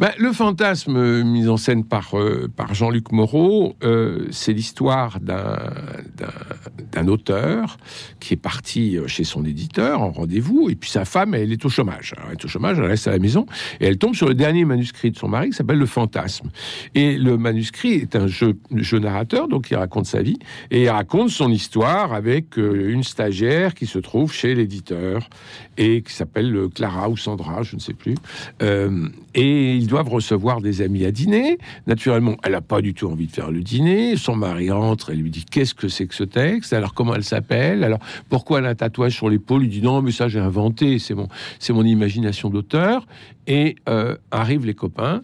Ben, 0.00 0.12
le 0.16 0.32
fantasme 0.32 0.96
euh, 0.96 1.22
mis 1.22 1.46
en 1.46 1.58
scène 1.58 1.84
par, 1.84 2.18
euh, 2.18 2.48
par 2.56 2.72
Jean-Luc 2.72 3.12
Moreau, 3.12 3.76
euh, 3.84 4.28
c'est 4.30 4.54
l'histoire 4.54 5.20
d'un, 5.20 7.06
auteur 7.06 7.76
qui 8.18 8.34
est 8.34 8.38
parti 8.38 8.98
chez 9.06 9.24
son 9.24 9.44
éditeur 9.44 10.00
en 10.00 10.10
rendez-vous, 10.10 10.70
et 10.70 10.74
puis 10.74 10.90
sa 10.90 11.04
femme, 11.04 11.34
elle 11.34 11.52
est 11.52 11.64
au 11.64 11.68
chômage. 11.68 12.14
Elle 12.26 12.32
est 12.32 12.44
au 12.44 12.48
chômage, 12.48 12.78
elle 12.78 12.84
reste 12.84 13.08
à 13.08 13.10
la 13.10 13.18
maison, 13.18 13.46
et 13.80 13.86
elle 13.86 13.98
tombe 13.98 14.14
sur 14.14 14.28
le 14.28 14.34
dernier 14.34 14.64
manuscrit 14.64 15.10
de 15.10 15.16
son 15.16 15.28
mari 15.28 15.50
qui 15.50 15.56
s'appelle 15.56 15.78
Le 15.78 15.86
Fantasme. 15.86 16.50
Et 16.94 17.18
le 17.18 17.36
manuscrit 17.36 17.94
est 17.94 18.16
un 18.16 18.26
jeu, 18.26 18.56
narrateur, 19.00 19.48
donc 19.48 19.70
il 19.70 19.76
raconte 19.76 20.06
sa 20.06 20.22
vie, 20.22 20.38
et 20.70 20.82
il 20.82 20.88
raconte 20.88 21.30
son 21.30 21.50
histoire 21.50 22.12
avec 22.12 22.56
une 22.56 23.02
stagiaire 23.02 23.74
qui 23.74 23.86
se 23.86 23.98
trouve 23.98 24.32
chez 24.32 24.54
l'éditeur, 24.54 25.28
et 25.78 26.02
qui 26.02 26.12
s'appelle 26.12 26.68
Clara 26.74 27.08
ou 27.08 27.16
Sandra, 27.16 27.62
je 27.62 27.76
ne 27.76 27.80
sais 27.80 27.94
plus. 27.94 28.14
Et 29.34 29.74
ils 29.76 29.89
doivent 29.90 30.08
recevoir 30.08 30.60
des 30.60 30.82
amis 30.82 31.04
à 31.04 31.10
dîner. 31.12 31.58
Naturellement, 31.86 32.36
elle 32.42 32.52
n'a 32.52 32.60
pas 32.60 32.80
du 32.80 32.94
tout 32.94 33.08
envie 33.08 33.26
de 33.26 33.32
faire 33.32 33.50
le 33.50 33.60
dîner. 33.60 34.16
Son 34.16 34.36
mari 34.36 34.70
rentre 34.70 35.10
et 35.10 35.16
lui 35.16 35.30
dit 35.30 35.44
Qu'est-ce 35.44 35.74
que 35.74 35.88
c'est 35.88 36.06
que 36.06 36.14
ce 36.14 36.24
texte? 36.24 36.72
Alors, 36.72 36.94
comment 36.94 37.14
elle 37.14 37.24
s'appelle? 37.24 37.84
Alors, 37.84 37.98
pourquoi 38.28 38.60
elle 38.60 38.66
a 38.66 38.70
un 38.70 38.74
tatouage 38.74 39.14
sur 39.14 39.28
l'épaule? 39.28 39.64
Il 39.64 39.70
dit 39.70 39.82
Non, 39.82 40.00
mais 40.02 40.12
ça, 40.12 40.28
j'ai 40.28 40.38
inventé. 40.38 40.98
C'est 40.98 41.14
mon, 41.14 41.28
mon 41.70 41.84
imagination 41.84 42.48
d'auteur. 42.50 43.06
Et 43.46 43.76
euh, 43.88 44.16
arrivent 44.30 44.64
les 44.66 44.74
copains 44.74 45.22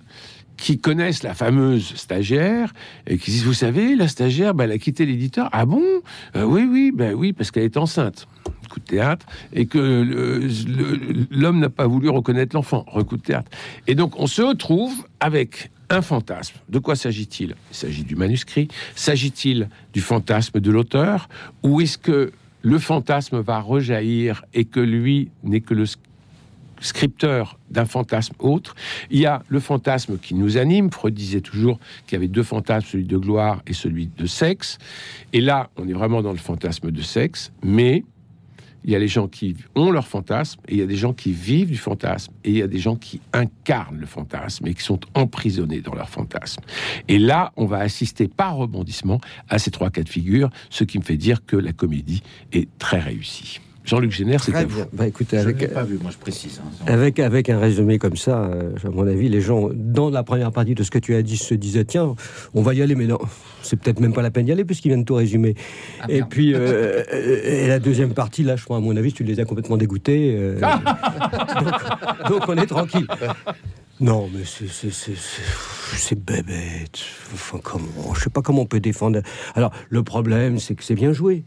qui 0.56 0.78
connaissent 0.78 1.22
la 1.22 1.34
fameuse 1.34 1.94
stagiaire 1.96 2.72
et 3.06 3.18
qui 3.18 3.30
disent 3.30 3.44
Vous 3.44 3.54
savez, 3.54 3.94
la 3.94 4.08
stagiaire, 4.08 4.54
ben, 4.54 4.64
elle 4.64 4.72
a 4.72 4.78
quitté 4.78 5.06
l'éditeur. 5.06 5.48
Ah 5.52 5.66
bon? 5.66 5.82
Euh, 6.34 6.44
Oui, 6.44 6.66
oui, 6.70 6.92
ben 6.94 7.14
oui, 7.14 7.32
parce 7.32 7.50
qu'elle 7.50 7.64
est 7.64 7.76
enceinte 7.76 8.26
coup 8.68 8.80
de 8.80 8.84
théâtre 8.84 9.26
et 9.52 9.66
que 9.66 10.48
l'homme 11.30 11.60
n'a 11.60 11.70
pas 11.70 11.86
voulu 11.86 12.08
reconnaître 12.08 12.54
l'enfant, 12.54 12.84
recoup 12.88 13.16
de 13.16 13.22
théâtre. 13.22 13.50
Et 13.86 13.94
donc 13.94 14.18
on 14.18 14.26
se 14.26 14.42
retrouve 14.42 15.06
avec 15.20 15.70
un 15.88 16.02
fantasme. 16.02 16.56
De 16.68 16.78
quoi 16.78 16.96
s'agit-il? 16.96 17.54
Il 17.70 17.76
s'agit 17.76 18.04
du 18.04 18.16
manuscrit. 18.16 18.68
S'agit-il 18.94 19.68
du 19.92 20.00
fantasme 20.00 20.60
de 20.60 20.70
l'auteur? 20.70 21.28
Ou 21.62 21.80
est-ce 21.80 21.96
que 21.98 22.32
le 22.62 22.78
fantasme 22.78 23.40
va 23.40 23.60
rejaillir 23.60 24.44
et 24.52 24.64
que 24.64 24.80
lui 24.80 25.30
n'est 25.44 25.60
que 25.60 25.74
le 25.74 25.84
scripteur 26.80 27.58
d'un 27.70 27.84
fantasme 27.84 28.34
autre? 28.40 28.74
Il 29.10 29.20
y 29.20 29.26
a 29.26 29.44
le 29.48 29.60
fantasme 29.60 30.18
qui 30.18 30.34
nous 30.34 30.56
anime. 30.56 30.90
Freud 30.90 31.14
disait 31.14 31.40
toujours 31.40 31.78
qu'il 32.06 32.16
y 32.16 32.18
avait 32.18 32.26
deux 32.26 32.42
fantasmes, 32.42 32.88
celui 32.88 33.04
de 33.04 33.16
gloire 33.16 33.62
et 33.68 33.72
celui 33.72 34.08
de 34.08 34.26
sexe. 34.26 34.78
Et 35.32 35.40
là, 35.40 35.70
on 35.76 35.86
est 35.86 35.92
vraiment 35.92 36.20
dans 36.20 36.32
le 36.32 36.38
fantasme 36.38 36.90
de 36.90 37.02
sexe, 37.02 37.52
mais 37.62 38.02
il 38.86 38.92
y 38.92 38.96
a 38.96 38.98
les 39.00 39.08
gens 39.08 39.26
qui 39.26 39.56
ont 39.74 39.90
leur 39.90 40.06
fantasme 40.06 40.60
et 40.68 40.74
il 40.74 40.78
y 40.78 40.82
a 40.82 40.86
des 40.86 40.96
gens 40.96 41.12
qui 41.12 41.32
vivent 41.32 41.70
du 41.70 41.76
fantasme 41.76 42.32
et 42.44 42.50
il 42.50 42.56
y 42.58 42.62
a 42.62 42.68
des 42.68 42.78
gens 42.78 42.94
qui 42.94 43.20
incarnent 43.32 43.98
le 43.98 44.06
fantasme 44.06 44.66
et 44.68 44.74
qui 44.74 44.82
sont 44.82 45.00
emprisonnés 45.14 45.80
dans 45.80 45.94
leur 45.94 46.08
fantasme. 46.08 46.62
Et 47.08 47.18
là, 47.18 47.52
on 47.56 47.66
va 47.66 47.78
assister 47.78 48.28
par 48.28 48.56
rebondissement 48.56 49.20
à 49.48 49.58
ces 49.58 49.72
trois 49.72 49.90
cas 49.90 50.04
de 50.04 50.08
figure, 50.08 50.50
ce 50.70 50.84
qui 50.84 50.98
me 50.98 51.04
fait 51.04 51.16
dire 51.16 51.44
que 51.44 51.56
la 51.56 51.72
comédie 51.72 52.22
est 52.52 52.68
très 52.78 53.00
réussie. 53.00 53.60
Jean-Luc 53.86 54.10
Génère, 54.10 54.42
c'est 54.42 54.54
à 54.54 54.64
vous. 54.64 54.82
Bah, 54.92 55.06
écoutez, 55.06 55.38
Je 55.38 55.42
ne 55.48 55.54
avec, 55.54 55.72
pas 55.72 55.84
vu, 55.84 55.98
moi 56.02 56.10
je 56.10 56.18
précise. 56.18 56.60
hein. 56.62 56.84
avec, 56.86 57.20
avec 57.20 57.48
un 57.48 57.58
résumé 57.60 57.98
comme 57.98 58.16
ça, 58.16 58.44
euh, 58.44 58.72
à 58.84 58.90
mon 58.90 59.06
avis, 59.06 59.28
les 59.28 59.40
gens, 59.40 59.68
dans 59.72 60.10
la 60.10 60.24
première 60.24 60.50
partie 60.50 60.74
de 60.74 60.82
ce 60.82 60.90
que 60.90 60.98
tu 60.98 61.14
as 61.14 61.22
dit, 61.22 61.36
se 61.36 61.54
disaient 61.54 61.84
tiens, 61.84 62.14
on 62.54 62.62
va 62.62 62.74
y 62.74 62.82
aller, 62.82 62.96
mais 62.96 63.06
non, 63.06 63.18
c'est 63.62 63.76
peut-être 63.78 64.00
même 64.00 64.12
pas 64.12 64.22
la 64.22 64.30
peine 64.32 64.44
d'y 64.46 64.52
aller 64.52 64.64
puisqu'ils 64.64 64.88
viennent 64.88 65.04
tout 65.04 65.14
résumer. 65.14 65.54
Ah, 66.00 66.06
et 66.08 66.22
puis, 66.22 66.52
euh, 66.52 67.02
euh, 67.12 67.64
et 67.64 67.68
la 67.68 67.78
deuxième 67.78 68.12
partie, 68.12 68.42
là, 68.42 68.56
je 68.56 68.64
crois, 68.64 68.76
à 68.78 68.80
mon 68.80 68.96
avis, 68.96 69.12
tu 69.12 69.22
les 69.22 69.38
as 69.38 69.44
complètement 69.44 69.76
dégoûtés. 69.76 70.34
euh, 70.36 70.60
donc, 71.60 72.28
donc 72.28 72.42
on 72.48 72.56
est 72.56 72.66
tranquille. 72.66 73.06
Non, 74.00 74.28
mais 74.34 74.42
c'est 74.44 76.18
bébête. 76.18 76.98
Enfin, 77.32 77.58
comment 77.62 78.14
Je 78.14 78.20
sais 78.20 78.30
pas 78.30 78.42
comment 78.42 78.62
on 78.62 78.66
peut 78.66 78.80
défendre. 78.80 79.20
Alors, 79.54 79.72
le 79.88 80.02
problème, 80.02 80.58
c'est 80.58 80.74
que 80.74 80.84
c'est 80.84 80.94
bien 80.94 81.12
joué. 81.12 81.44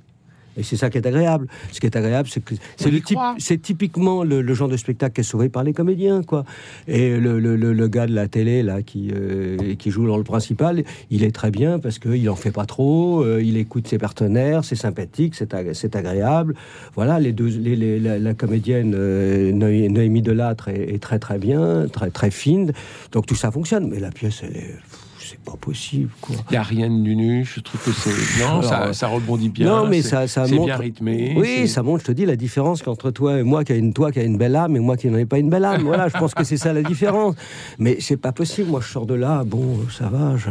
Et 0.60 0.64
c'est 0.64 0.76
ça 0.76 0.90
qui 0.90 0.98
est 0.98 1.08
agréable. 1.08 1.48
Ce 1.72 1.80
qui 1.80 1.86
est 1.88 1.96
agréable, 1.96 2.28
c'est 2.30 2.44
que 2.44 2.54
c'est 2.76 2.92
le 2.92 3.00
type- 3.00 3.18
c'est 3.40 3.62
typiquement 3.62 4.24
le, 4.24 4.42
le 4.42 4.54
genre 4.54 4.68
de 4.68 4.78
spectacle 4.78 5.14
qui 5.16 5.22
est 5.22 5.24
sauvé 5.24 5.50
par 5.50 5.64
les 5.64 5.74
comédiens, 5.74 6.22
quoi. 6.22 6.44
Et 6.88 7.18
le, 7.18 7.40
le- 7.40 7.56
le- 7.56 7.88
gars 7.88 8.06
de 8.06 8.14
la 8.14 8.28
télé 8.28 8.62
là 8.62 8.82
qui 8.84 9.10
euh, 9.16 9.74
qui 9.76 9.90
joue 9.90 10.06
dans 10.06 10.18
le 10.18 10.24
principal, 10.24 10.84
il 11.10 11.24
est 11.24 11.32
très 11.34 11.50
bien 11.50 11.80
parce 11.80 11.98
qu'il 11.98 12.30
en 12.30 12.36
fait 12.36 12.52
pas 12.52 12.66
trop. 12.66 13.24
euh, 13.24 13.42
il 13.42 13.58
écoute 13.58 13.88
ses 13.88 13.98
partenaires, 13.98 14.64
c'est 14.66 14.76
sympathique, 14.76 15.34
c'est 15.36 15.54
ag- 15.54 15.74
c'est 15.74 15.96
agréable. 15.96 16.54
Voilà, 16.96 17.20
les 17.20 17.32
deux, 17.32 17.48
les- 17.48 17.76
les- 17.78 18.00
la, 18.00 18.20
la 18.20 18.34
comédienne 18.34 18.94
euh, 18.96 19.52
Noé- 19.54 19.90
Noémie 19.90 20.22
Delattre 20.22 20.68
est, 20.68 20.94
est 20.94 21.02
très 21.02 21.20
très 21.20 21.38
bien, 21.40 21.88
très 21.92 22.10
très 22.12 22.32
fine. 22.32 22.74
Donc 23.14 23.26
tout 23.26 23.36
ça 23.36 23.50
fonctionne. 23.52 23.88
Mais 23.90 24.00
la 24.00 24.12
pièce, 24.12 24.42
elle 24.44 24.58
est, 24.58 24.76
c'est 25.30 25.40
pas 25.40 25.58
possible. 25.60 26.10
Il 26.30 26.36
n'y 26.52 26.58
a 26.58 26.64
rien 26.64 26.88
de 26.90 26.94
nu, 26.94 27.46
je 27.46 27.60
trouve 27.60 27.82
que 27.84 27.92
c'est. 27.92 28.42
Non, 28.42 28.60
Alors, 28.60 28.64
ça, 28.64 28.94
ça 28.94 29.08
rebondit 29.08 29.50
bien. 29.50 29.68
non, 29.68 29.88
mais 29.88 30.02
ça, 30.02 30.28
ça 30.28 30.46
c'est 30.46 30.56
montre. 30.56 30.66
bien 30.66 30.78
rythmé. 30.78 31.36
Oui, 31.38 31.68
ça 31.68 31.84
montre, 31.84 32.02
je 32.02 32.08
te 32.08 32.12
dis, 32.12 32.26
la 32.26 32.36
différence 32.36 32.82
qu'entre 32.82 33.12
toi 33.12 33.40
et 33.40 33.44
moi, 33.44 33.64
qui 33.64 33.74
a 33.74 33.76
une, 33.76 33.94
toi 33.94 34.12
qui 34.12 34.20
a 34.20 34.24
une 34.24 34.38
belle 34.38 34.56
âme 34.56 34.76
et 34.76 34.80
moi 34.80 34.98
qui 34.98 35.08
n'en 35.08 35.18
ai 35.18 35.26
pas 35.26 35.38
une 35.38 35.50
belle 35.50 35.66
âme. 35.66 35.84
Voilà, 35.84 36.08
je 36.08 36.18
pense 36.18 36.34
que 36.34 36.44
c'est 36.44 36.58
ça 36.58 36.74
la 36.74 36.82
différence. 36.84 37.36
Mais 37.78 37.98
c'est 38.00 38.18
pas 38.18 38.32
possible. 38.32 38.70
Moi, 38.72 38.82
je 38.82 38.88
sors 38.90 39.06
de 39.06 39.14
là, 39.14 39.44
bon, 39.46 39.78
ça 39.92 40.08
va. 40.10 40.36
Je, 40.38 40.50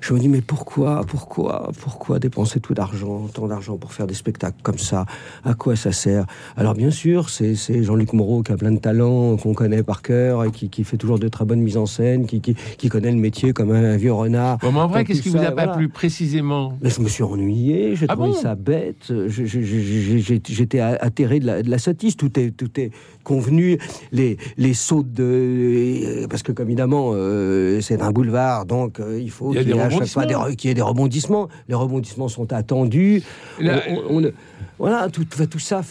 je 0.00 0.14
me 0.14 0.18
dis, 0.18 0.28
mais 0.28 0.40
pourquoi, 0.40 1.02
pourquoi, 1.06 1.70
pourquoi 1.80 2.18
dépenser 2.18 2.60
tout 2.60 2.74
d'argent, 2.74 3.28
tant 3.32 3.46
d'argent 3.46 3.76
pour 3.76 3.92
faire 3.92 4.06
des 4.06 4.14
spectacles 4.14 4.58
comme 4.62 4.78
ça? 4.78 5.06
À 5.44 5.54
quoi 5.54 5.76
ça 5.76 5.92
sert? 5.92 6.24
Alors, 6.56 6.74
bien 6.74 6.90
sûr, 6.90 7.30
c'est 7.30 7.54
Jean-Luc 7.82 8.12
Moreau 8.12 8.42
qui 8.42 8.52
a 8.52 8.56
plein 8.56 8.72
de 8.72 8.78
talents, 8.78 9.36
qu'on 9.36 9.54
connaît 9.54 9.82
par 9.82 10.02
cœur 10.02 10.44
et 10.44 10.50
qui, 10.50 10.68
qui 10.68 10.84
fait 10.84 10.96
toujours 10.96 11.18
de 11.18 11.28
très 11.28 11.44
bonnes 11.44 11.60
mises 11.60 11.76
en 11.76 11.86
scène, 11.86 12.26
qui, 12.26 12.40
qui, 12.40 12.54
qui 12.76 12.88
connaît 12.88 13.10
le 13.10 13.18
métier 13.18 13.52
comme 13.52 13.72
un, 13.72 13.96
vieux 13.96 14.12
renard. 14.12 14.58
Bon, 14.58 14.72
mais 14.72 14.80
en 14.80 14.86
vrai, 14.88 15.04
qu'est-ce 15.04 15.22
qui 15.22 15.28
vous 15.30 15.38
a 15.38 15.50
pas 15.50 15.64
voilà. 15.64 15.72
plu 15.74 15.88
précisément? 15.88 16.74
Mais 16.80 16.90
je 16.90 17.00
me 17.00 17.08
suis 17.08 17.22
ennuyé, 17.22 17.96
j'ai 17.96 18.06
Ah 18.08 18.14
trouvé 18.14 18.30
bon? 18.30 18.34
ça 18.34 18.54
bête, 18.54 19.12
j'étais 19.28 20.80
atterré 20.80 21.40
de 21.40 21.46
la, 21.46 21.62
de 21.62 21.70
la 21.70 21.78
sottise, 21.78 22.16
tout 22.16 22.38
est, 22.38 22.50
tout 22.50 22.78
est 22.78 22.90
convenu, 23.24 23.78
les, 24.12 24.36
les 24.56 24.74
sauts 24.74 25.02
de... 25.02 26.26
Parce 26.28 26.42
que, 26.42 26.52
comme 26.52 26.68
évidemment, 26.68 27.10
euh, 27.14 27.80
c'est 27.80 28.00
un 28.00 28.10
boulevard, 28.10 28.66
donc 28.66 29.00
euh, 29.00 29.18
il 29.20 29.30
faut 29.30 29.50
qu'il 29.52 29.68
y 29.68 29.72
ait 29.72 29.87
à 29.88 29.98
chaque 29.98 30.08
fois 30.08 30.52
qu'il 30.56 30.68
y 30.68 30.70
ait 30.70 30.74
des 30.74 30.82
rebondissements. 30.82 31.48
Les 31.68 31.74
rebondissements 31.74 32.28
sont 32.28 32.52
attendus. 32.52 33.22
Là, 33.60 33.82
On- 33.88 34.18
on- 34.18 34.32
voilà, 34.78 35.08
tout, 35.08 35.24
tout, 35.24 35.58
ça, 35.58 35.82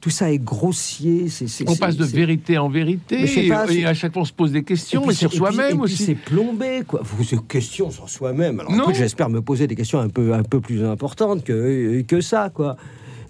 tout 0.00 0.10
ça 0.10 0.32
est 0.32 0.38
grossier. 0.38 1.26
On 1.68 1.76
passe 1.76 1.96
de 1.96 2.04
vérité 2.04 2.58
en 2.58 2.68
vérité, 2.68 3.48
pas, 3.48 3.66
et, 3.72 3.84
à 3.84 3.94
chaque 3.94 4.12
fois 4.12 4.22
on 4.22 4.24
se 4.24 4.32
pose 4.32 4.50
des 4.50 4.64
questions, 4.64 5.08
et 5.08 5.14
sur 5.14 5.32
soi-même 5.32 5.80
aussi. 5.80 6.04
C'est 6.04 6.14
plombé, 6.16 6.82
quoi. 6.86 7.02
Vous 7.04 7.22
ces 7.22 7.38
questions 7.38 7.90
sur 7.92 8.08
soi-même. 8.10 8.58
Alors, 8.58 8.92
j'espère 8.92 9.28
me 9.28 9.40
poser 9.42 9.68
des 9.68 9.76
questions 9.76 10.00
un 10.00 10.08
peu, 10.08 10.34
un 10.34 10.42
peu 10.42 10.60
plus 10.60 10.84
importantes 10.84 11.44
que, 11.44 12.00
que 12.02 12.20
ça, 12.20 12.50
quoi. 12.52 12.76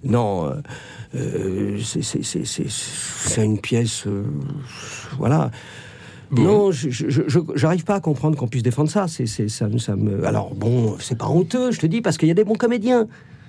Non, 0.05 0.47
euh, 0.47 0.55
euh, 1.15 1.79
c'est- 1.85 2.03
c'est- 2.03 2.23
c'est 2.25 2.45
c'est- 2.47 2.69
c'est 2.71 3.45
une 3.45 3.61
pièce. 3.61 4.05
euh, 4.07 4.25
voilà. 5.19 5.51
Non, 6.41 6.71
je- 6.73 6.89
j'arrive 7.55 7.85
pas 7.85 7.97
à 7.97 8.01
comprendre 8.01 8.37
qu'on 8.39 8.49
puisse 8.49 8.63
défendre 8.63 8.91
ça. 8.91 9.07
C'est 9.09 9.27
ça, 9.27 9.67
ça 9.79 9.97
me. 9.97 10.25
Alors 10.27 10.55
bon, 10.55 10.97
c'est 10.99 11.19
pas 11.19 11.29
honteux, 11.29 11.71
je 11.73 11.79
te 11.81 11.87
dis, 11.87 12.01
parce 12.01 12.17
qu'il 12.17 12.29
y 12.29 12.31
a 12.31 12.35
des 12.35 12.45
bons 12.45 12.55
comédiens. 12.55 13.07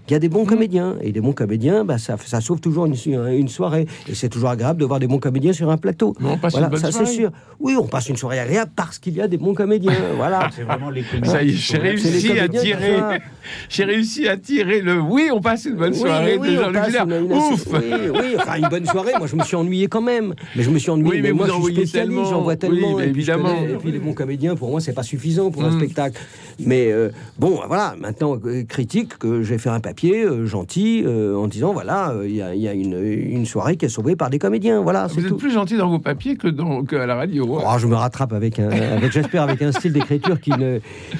Il 0.07 0.11
y 0.11 0.15
a 0.15 0.19
des 0.19 0.27
bons 0.29 0.43
comédiens 0.45 0.95
et 1.01 1.11
des 1.13 1.21
bons 1.21 1.31
comédiens, 1.31 1.85
bah, 1.85 1.97
ça, 1.97 2.17
ça 2.25 2.41
sauve 2.41 2.59
toujours 2.59 2.85
une, 2.85 2.95
une 3.31 3.47
soirée. 3.47 3.87
Et 4.09 4.15
c'est 4.15 4.27
toujours 4.29 4.49
agréable 4.49 4.79
de 4.81 4.85
voir 4.85 4.99
des 4.99 5.07
bons 5.07 5.19
comédiens 5.19 5.53
sur 5.53 5.69
un 5.69 5.77
plateau. 5.77 6.13
Mais 6.19 6.27
on 6.29 6.37
passe 6.37 6.51
Voilà, 6.53 6.67
une 6.67 6.71
bonne 6.71 6.81
ça 6.81 6.91
c'est 6.91 7.05
sûr. 7.05 7.31
Oui, 7.59 7.75
on 7.79 7.87
passe 7.87 8.09
une 8.09 8.17
soirée 8.17 8.39
agréable 8.39 8.71
parce 8.75 8.99
qu'il 8.99 9.13
y 9.15 9.21
a 9.21 9.27
des 9.29 9.37
bons 9.37 9.53
comédiens. 9.53 9.93
voilà. 10.17 10.49
C'est 10.53 10.63
vraiment 10.63 10.89
les 10.89 11.03
comédiens. 11.03 11.31
Ça 11.31 11.41
y 11.43 11.49
est, 11.49 11.53
j'ai 11.53 11.77
réussi 11.77 12.37
à 12.39 12.47
tirer. 12.49 12.95
J'ai 13.69 13.83
réussi 13.83 14.27
à 14.27 14.37
tirer 14.37 14.79
le. 14.81 14.99
Oui, 15.01 15.29
on 15.33 15.41
passe 15.41 15.65
une 15.65 15.75
bonne 15.75 15.91
Oui, 15.93 15.99
soirée 15.99 16.37
oui, 16.39 16.53
de 16.53 16.59
on 16.59 16.63
Jean-Luc 16.63 16.75
passe 16.81 16.95
une- 17.05 17.11
une- 17.25 17.33
Ouf 17.33 17.65
Oui, 17.73 17.79
oui, 18.13 18.35
enfin 18.37 18.55
une 18.57 18.67
bonne 18.69 18.85
soirée. 18.85 19.11
Moi, 19.17 19.27
je 19.27 19.35
me 19.35 19.43
suis 19.43 19.55
ennuyé 19.55 19.87
quand 19.87 20.01
même. 20.01 20.33
Mais 20.55 20.63
je 20.63 20.69
me 20.69 20.79
suis 20.79 20.89
ennuyé. 20.91 21.11
Oui, 21.15 21.21
mais 21.21 21.31
moi, 21.33 21.47
vous 21.47 21.51
je 21.53 21.57
en 21.57 21.63
suis 21.81 21.89
tellement. 21.91 22.23
j'en 22.25 22.41
vois 22.41 22.53
Oui, 22.53 22.59
tellement. 22.59 22.97
mais 22.97 23.05
et, 23.05 23.09
évidemment. 23.09 23.53
connais- 23.55 23.73
et 23.73 23.75
puis 23.77 23.91
les 23.91 23.99
bons 23.99 24.13
comédiens, 24.13 24.55
pour 24.55 24.69
moi, 24.69 24.79
c'est 24.79 24.93
pas 24.93 25.03
suffisant 25.03 25.51
pour 25.51 25.63
un 25.65 25.71
Mm. 25.71 25.77
spectacle. 25.77 26.21
Mais 26.59 26.91
euh, 26.91 27.09
bon, 27.37 27.59
voilà. 27.67 27.95
Maintenant, 27.99 28.37
euh, 28.45 28.63
critique 28.63 29.17
que 29.17 29.43
j'ai 29.43 29.57
fait 29.57 29.69
un 29.69 29.79
papier 29.81 29.92
papier 29.93 30.23
euh, 30.25 30.47
gentil 30.47 31.03
euh, 31.05 31.35
en 31.35 31.47
disant 31.47 31.71
voilà, 31.71 32.09
euh, 32.11 32.27
il 32.27 32.35
y 32.35 32.41
a, 32.41 32.55
il 32.55 32.61
y 32.61 32.67
a 32.67 32.73
une, 32.73 32.97
une 33.03 33.45
soirée 33.45 33.77
qui 33.77 33.85
est 33.85 33.89
sauvée 33.89 34.15
par 34.15 34.29
des 34.31 34.39
comédiens. 34.39 34.81
Voilà, 34.81 35.07
c'est 35.07 35.15
Vous 35.19 35.21
êtes 35.25 35.29
tout. 35.29 35.37
plus 35.37 35.51
gentil 35.51 35.77
dans 35.77 35.87
vos 35.89 35.99
papiers 35.99 36.35
que, 36.35 36.47
dans, 36.47 36.83
que 36.83 36.95
à 36.95 37.05
la 37.05 37.15
radio. 37.15 37.45
Oh, 37.47 37.77
je 37.77 37.85
me 37.85 37.95
rattrape 37.95 38.33
avec 38.33 38.57
un, 38.59 38.69
avec 38.71 39.11
j'espère 39.11 39.43
avec 39.43 39.61
un 39.61 39.71
style 39.71 39.93
d'écriture 39.93 40.39
qui 40.41 40.49
ne, 40.51 40.79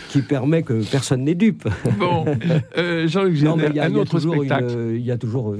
qui 0.10 0.22
permet 0.24 0.63
que 0.63 0.82
personne 0.89 1.24
n'est 1.24 1.36
dupe. 1.36 1.68
Bon, 2.00 2.25
euh, 2.77 3.08
Jean-Luc 3.08 3.42
Non, 3.44 3.58
il 3.58 3.75
y 3.75 3.80
a, 3.80 3.84
un 3.86 3.89
y 3.89 3.96
a 3.96 4.00
autre 4.00 4.18
spectacle. 4.20 4.65
une- 4.74 4.96
il 4.96 5.06
y 5.06 5.12
a 5.12 5.18
toujours, 5.18 5.56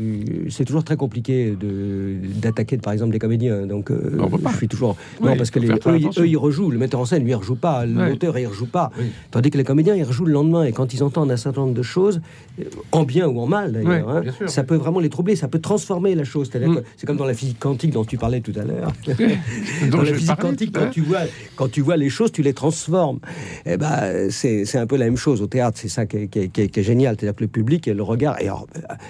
c'est 0.50 0.65
toujours 0.65 0.84
très 0.84 0.96
compliqué 0.98 1.51
de 1.60 2.15
d'attaquer 2.41 2.77
par 2.77 2.93
exemple 2.93 3.12
des 3.12 3.20
comédiens. 3.20 3.67
Donc 3.67 3.91
euh, 3.91 4.17
On 4.20 4.27
peut 4.29 4.39
pas. 4.39 4.51
je 4.51 4.58
suis 4.58 4.67
toujours 4.67 4.96
Oui, 5.22 5.27
non 5.29 5.36
parce 5.38 5.51
que 5.51 5.60
les, 5.60 5.67
eux, 5.70 5.79
eux, 6.17 6.27
ils 6.27 6.38
rejouent. 6.38 6.72
Le 6.72 6.79
metteur 6.79 7.00
en 7.00 7.05
scène 7.05 7.24
lui 7.24 7.29
il 7.32 7.36
rejoue 7.36 7.55
pas, 7.55 7.82
Ouais. 7.86 8.10
l'auteur 8.10 8.38
il 8.39 8.48
rejoue 8.48 8.65
pas. 8.65 8.91
Oui. 8.98 9.05
Tandis 9.32 9.51
que 9.51 9.58
les 9.58 9.63
comédiens 9.63 9.96
ils 9.96 10.03
rejouent 10.03 10.25
le 10.25 10.34
lendemain 10.34 10.63
et 10.63 10.72
quand 10.72 10.93
ils 10.93 11.03
entendent 11.03 11.32
un 11.32 11.38
certain 11.38 11.62
nombre 11.62 11.74
de 11.74 11.82
choses, 11.84 12.22
euh, 12.60 12.63
en 13.03 13.05
bien 13.05 13.27
ou 13.27 13.39
en 13.39 13.45
mal 13.48 13.72
d'ailleurs, 13.74 14.07
Ouais, 14.07 14.27
hein, 14.41 14.48
ça 14.48 14.63
peut 14.63 14.75
vraiment 14.75 15.00
les 15.00 15.10
troubler, 15.10 15.36
ça 15.36 15.48
peut 15.48 15.60
transformer 15.60 16.15
la 16.15 16.24
chose. 16.24 16.50
C'est-à-dire 16.51 16.69
Mm. 16.69 16.75
que 16.77 16.83
c'est 16.98 17.05
comme 17.05 17.17
dans 17.17 17.25
la 17.25 17.33
physique 17.33 17.60
quantique 17.60 17.91
dont 17.91 18.05
tu 18.05 18.17
parlais 18.17 18.41
tout 18.41 18.53
à 18.55 18.63
l'heure. 18.63 18.91
Dans 19.91 20.01
la 20.01 20.13
physique 20.13 20.27
parlais 20.27 20.41
quantique, 20.41 20.72
quand 20.74 20.89
tu, 20.89 21.01
vois, 21.01 21.19
quand 21.55 21.69
tu 21.72 21.81
vois 21.81 21.98
les 21.98 22.10
choses, 22.10 22.31
tu 22.31 22.41
les 22.41 22.53
transformes. 22.53 23.19
Eh 23.65 23.77
ben, 23.77 24.29
c'est 24.31 24.65
c'est 24.65 24.77
un 24.77 24.88
peu 24.88 24.95
la 24.98 25.05
même 25.05 25.17
chose 25.17 25.41
au 25.41 25.48
théâtre. 25.48 25.77
C'est 25.81 25.89
ça 25.89 26.05
qui 26.05 26.17
est, 26.17 26.27
qui 26.27 26.39
est- 26.39 26.48
qui 26.50 26.62
est- 26.62 26.69
qui 26.69 26.79
est 26.79 26.83
génial. 26.83 27.15
C'est-à-dire 27.19 27.36
que 27.36 27.43
le 27.43 27.48
public 27.50 27.88
et 27.88 27.93
le 27.93 28.03
regard, 28.03 28.39
et 28.41 28.45
alors, 28.45 28.67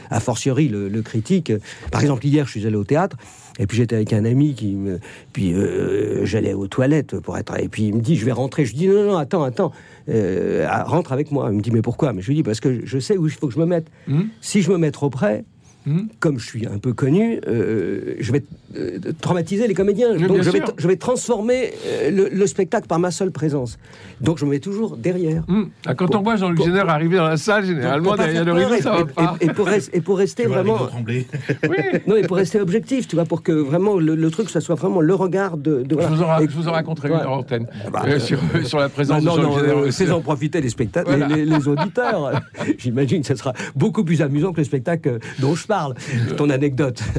a 0.09 0.19
fortiori 0.19 0.67
le, 0.67 0.89
le 0.89 1.01
critique. 1.01 1.51
Par 1.91 2.01
exemple, 2.01 2.25
hier, 2.25 2.45
je 2.45 2.51
suis 2.51 2.65
allé 2.67 2.75
au 2.75 2.83
théâtre. 2.83 3.17
Et 3.60 3.67
puis 3.67 3.77
j'étais 3.77 3.95
avec 3.95 4.13
un 4.13 4.25
ami 4.25 4.53
qui 4.55 4.74
me, 4.75 5.00
puis 5.31 5.53
euh, 5.53 6.25
j'allais 6.25 6.53
aux 6.53 6.67
toilettes 6.67 7.19
pour 7.19 7.38
être, 7.38 7.60
et 7.60 7.67
puis 7.67 7.83
il 7.83 7.95
me 7.95 8.01
dit 8.01 8.15
je 8.15 8.25
vais 8.25 8.31
rentrer. 8.31 8.65
Je 8.65 8.74
dis 8.75 8.88
non 8.88 9.03
non, 9.05 9.17
attends 9.17 9.43
attends, 9.43 9.72
euh, 10.10 10.65
ah, 10.69 10.83
rentre 10.83 11.12
avec 11.13 11.31
moi. 11.31 11.50
Il 11.51 11.57
me 11.57 11.62
dit 11.62 11.72
mais 11.72 11.81
pourquoi? 11.83 12.13
Mais 12.13 12.22
je 12.22 12.27
lui 12.29 12.36
dis 12.36 12.43
parce 12.43 12.60
que 12.60 12.86
je 12.86 13.00
sais 13.00 13.17
où 13.17 13.27
il 13.27 13.31
faut 13.31 13.48
que 13.48 13.53
je 13.53 13.60
me 13.60 13.65
mette. 13.65 13.88
Hum, 14.10 14.29
Si 14.41 14.62
je 14.62 14.72
me 14.72 14.77
mets 14.77 14.91
trop 14.91 15.10
près, 15.10 15.43
hum. 15.88 16.08
comme 16.20 16.40
je 16.40 16.46
suis 16.46 16.66
un 16.68 16.78
peu 16.78 16.94
connu, 16.94 17.40
euh, 17.48 18.16
je 18.20 18.32
vais 18.32 18.44
euh, 18.78 19.00
traumatiser 19.22 19.68
les 19.68 19.74
comédiens. 19.74 20.10
Mais 20.18 20.28
Donc 20.28 20.42
je 20.42 20.50
vais, 20.50 20.62
je 20.78 20.88
transformer 20.96 21.72
euh, 21.86 22.10
le, 22.12 22.30
le 22.30 22.48
spectacle 22.48 22.88
par 22.88 23.00
ma 23.00 23.12
seule 23.12 23.32
présence. 23.32 23.78
Donc 24.22 24.38
je 24.38 24.46
me 24.46 24.52
mets 24.52 24.60
toujours 24.60 24.96
derrière. 24.98 25.44
Hum. 25.48 25.70
Ah, 25.86 25.96
Quand 25.96 26.06
Pour- 26.08 26.20
on 26.22 26.24
voit 26.24 26.36
Jean-Luc 26.38 26.63
Génère 26.63 26.90
arriver 26.90 27.18
dans 27.18 27.28
la 27.28 27.38
salle, 27.38 27.66
généralement 27.66 28.16
derrière 28.16 28.46
le 28.46 28.54
rideau, 28.54 28.74
et- 28.75 28.82
ça 28.82 28.92
va 28.92 29.00
et- 29.02 29.06
pas. 29.06 29.36
et- 29.42 29.46
et 29.46 29.50
pour, 29.50 29.68
res- 29.68 29.90
et 29.94 30.02
pour 30.02 30.18
rester 30.18 30.46
vraiment. 30.46 30.78
Oui. 31.08 31.25
Non, 32.08 32.16
et 32.16 32.24
pour 32.24 32.38
rester 32.38 32.60
objectif, 32.62 33.08
tu 33.08 33.16
vois, 33.16 33.25
pour 33.25 33.44
que 33.44 33.52
vraiment 33.52 33.98
le, 33.98 34.16
le 34.16 34.32
truc, 34.32 34.50
ça 34.50 34.62
soit 34.62 34.75
vraiment 34.75 35.02
le 35.02 35.13
regard 35.13 35.58
de. 35.58 35.82
de- 35.84 35.88
Je 35.90 35.96
voilà. 35.96 36.10
vous, 36.10 36.22
en, 36.24 36.40
Et- 36.40 36.48
je 36.50 36.56
vous 36.56 36.68
en 36.68 36.72
raconterai 36.72 37.10
une 37.10 37.16
en 37.16 37.38
antenne 37.40 37.68
bah, 37.92 38.04
euh, 38.08 38.20
sur, 38.20 38.40
sur 38.66 38.80
la 38.80 38.90
présence 38.90 39.24
non, 39.24 39.36
de 39.36 39.42
non, 39.42 39.52
Jean-Luc 39.54 39.70
euh, 39.88 39.92
c'est 39.92 40.10
en 40.12 40.22
profiter 40.22 40.62
les 40.62 40.70
spectateurs, 40.70 41.18
Voilà. 41.18 41.36
les, 41.36 41.46
les- 41.46 41.58
les 41.58 41.68
auditeurs. 41.68 42.42
J'imagine 42.78 43.22
que 43.22 43.28
ce 43.28 43.36
sera 43.36 43.54
beaucoup 43.75 44.04
plus 44.04 44.22
amusant 44.22 44.52
que 44.54 44.58
le 44.58 44.63
spectacle 44.63 45.20
dont 45.40 45.56
je 45.56 45.66
parle. 45.68 45.73
Ton 46.38 46.50
anecdote. 46.50 47.01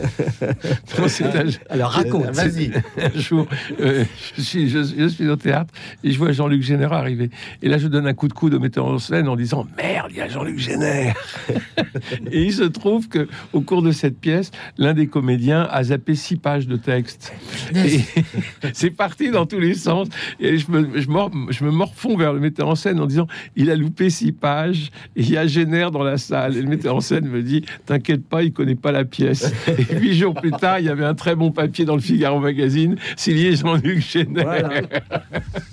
Non, 0.99 1.09
c'est 1.09 1.25
un- 1.25 1.47
Alors 1.71 1.91
raconte. 1.91 2.27
Vas-y. 2.35 2.71
un 2.99 3.19
jour, 3.19 3.47
euh, 3.81 4.05
je, 4.37 4.43
suis, 4.43 4.69
je, 4.69 4.79
je 4.97 5.07
suis 5.09 5.29
au 5.29 5.37
théâtre 5.37 5.73
et 6.03 6.11
je 6.13 6.19
vois 6.19 6.33
Jean-Luc 6.33 6.63
Génère 6.63 6.93
arriver. 6.93 7.31
Et 7.63 7.69
là, 7.69 7.79
je 7.79 7.89
donne 7.89 8.07
un 8.07 8.13
coup 8.15 8.29
de 8.29 8.33
coude 8.35 8.55
au 8.55 8.61
metteur 8.61 8.85
en 8.87 8.99
scène 8.99 9.27
en 9.29 9.37
disant 9.37 9.67
Merde, 9.77 10.09
il 10.11 10.17
y 10.19 10.21
a 10.21 10.29
Jean-Luc 10.29 10.59
Génère 10.59 11.15
Et 12.31 12.43
il 12.45 12.53
se 12.53 12.63
trouve 12.65 13.09
que 13.09 13.27
au 13.53 13.61
cours 13.63 13.83
de 13.83 13.91
cette 13.93 14.19
pièce, 14.19 14.51
l'un 14.79 14.93
des 14.95 15.07
comédiens 15.07 15.67
a 15.71 15.83
zappé 15.85 16.15
six 16.15 16.37
pages 16.37 16.67
de 16.67 16.77
texte. 16.77 17.33
Et 17.75 18.01
c'est 18.73 18.91
parti 18.91 19.31
dans 19.31 19.47
tous 19.47 19.61
les 19.61 19.75
sens. 19.75 20.09
Et 20.41 20.59
je 20.59 20.71
me, 20.71 21.01
je, 21.01 21.09
mor- 21.09 21.31
je 21.51 21.65
me 21.65 21.71
morfonds 21.71 22.17
vers 22.17 22.33
le 22.33 22.41
metteur 22.41 22.69
en 22.69 22.75
scène 22.75 23.01
en 23.01 23.07
disant 23.07 23.27
Il 23.57 23.71
a 23.71 23.77
loupé 23.77 24.11
six 24.11 24.33
pages 24.33 24.91
et 25.17 25.23
il 25.23 25.31
y 25.31 25.37
a 25.37 25.47
Génère 25.47 25.91
dans 25.91 26.03
la 26.05 26.19
salle. 26.19 26.57
Et 26.57 26.63
le 26.63 26.69
metteur 26.69 26.95
en 26.97 27.01
scène 27.01 27.27
me 27.29 27.43
dit 27.43 27.65
T'inquiète 27.87 28.25
pas, 28.27 28.43
il 28.45 28.53
connaît 28.53 28.75
pas 28.75 28.93
la 28.93 29.05
pièce. 29.05 29.53
Et 29.69 29.95
huit 29.97 30.15
jours 30.15 30.35
plus 30.35 30.51
tard, 30.53 30.79
il 30.79 30.87
y 30.87 30.89
avait 30.89 31.05
un 31.05 31.15
très 31.15 31.35
bon 31.35 31.51
papier 31.51 31.85
dans 31.85 31.95
le 31.95 32.01
Figaro 32.01 32.39
Magazine, 32.41 32.97
signé 33.17 33.57
Jean-Luc 33.57 34.01
Génère. 34.01 34.45
Voilà. 34.45 34.71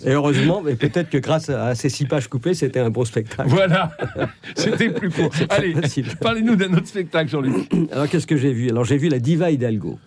Et 0.05 0.11
heureusement, 0.11 0.61
mais 0.63 0.75
peut-être 0.75 1.09
que 1.09 1.17
grâce 1.17 1.49
à 1.49 1.75
ces 1.75 1.89
six 1.89 2.05
pages 2.05 2.27
coupées, 2.27 2.53
c'était 2.53 2.79
un 2.79 2.89
bon 2.89 3.05
spectacle. 3.05 3.49
Voilà, 3.49 3.91
c'était 4.55 4.89
plus 4.89 5.09
court. 5.09 5.31
Allez, 5.49 5.73
facile. 5.73 6.05
parlez-nous 6.19 6.55
d'un 6.55 6.73
autre 6.73 6.87
spectacle, 6.87 7.29
Jean-Luc. 7.29 7.69
Alors 7.91 8.07
qu'est-ce 8.07 8.27
que 8.27 8.37
j'ai 8.37 8.53
vu? 8.53 8.69
Alors 8.69 8.85
j'ai 8.85 8.97
vu 8.97 9.09
la 9.09 9.19
Diva 9.19 9.51
Hidalgo. 9.51 9.99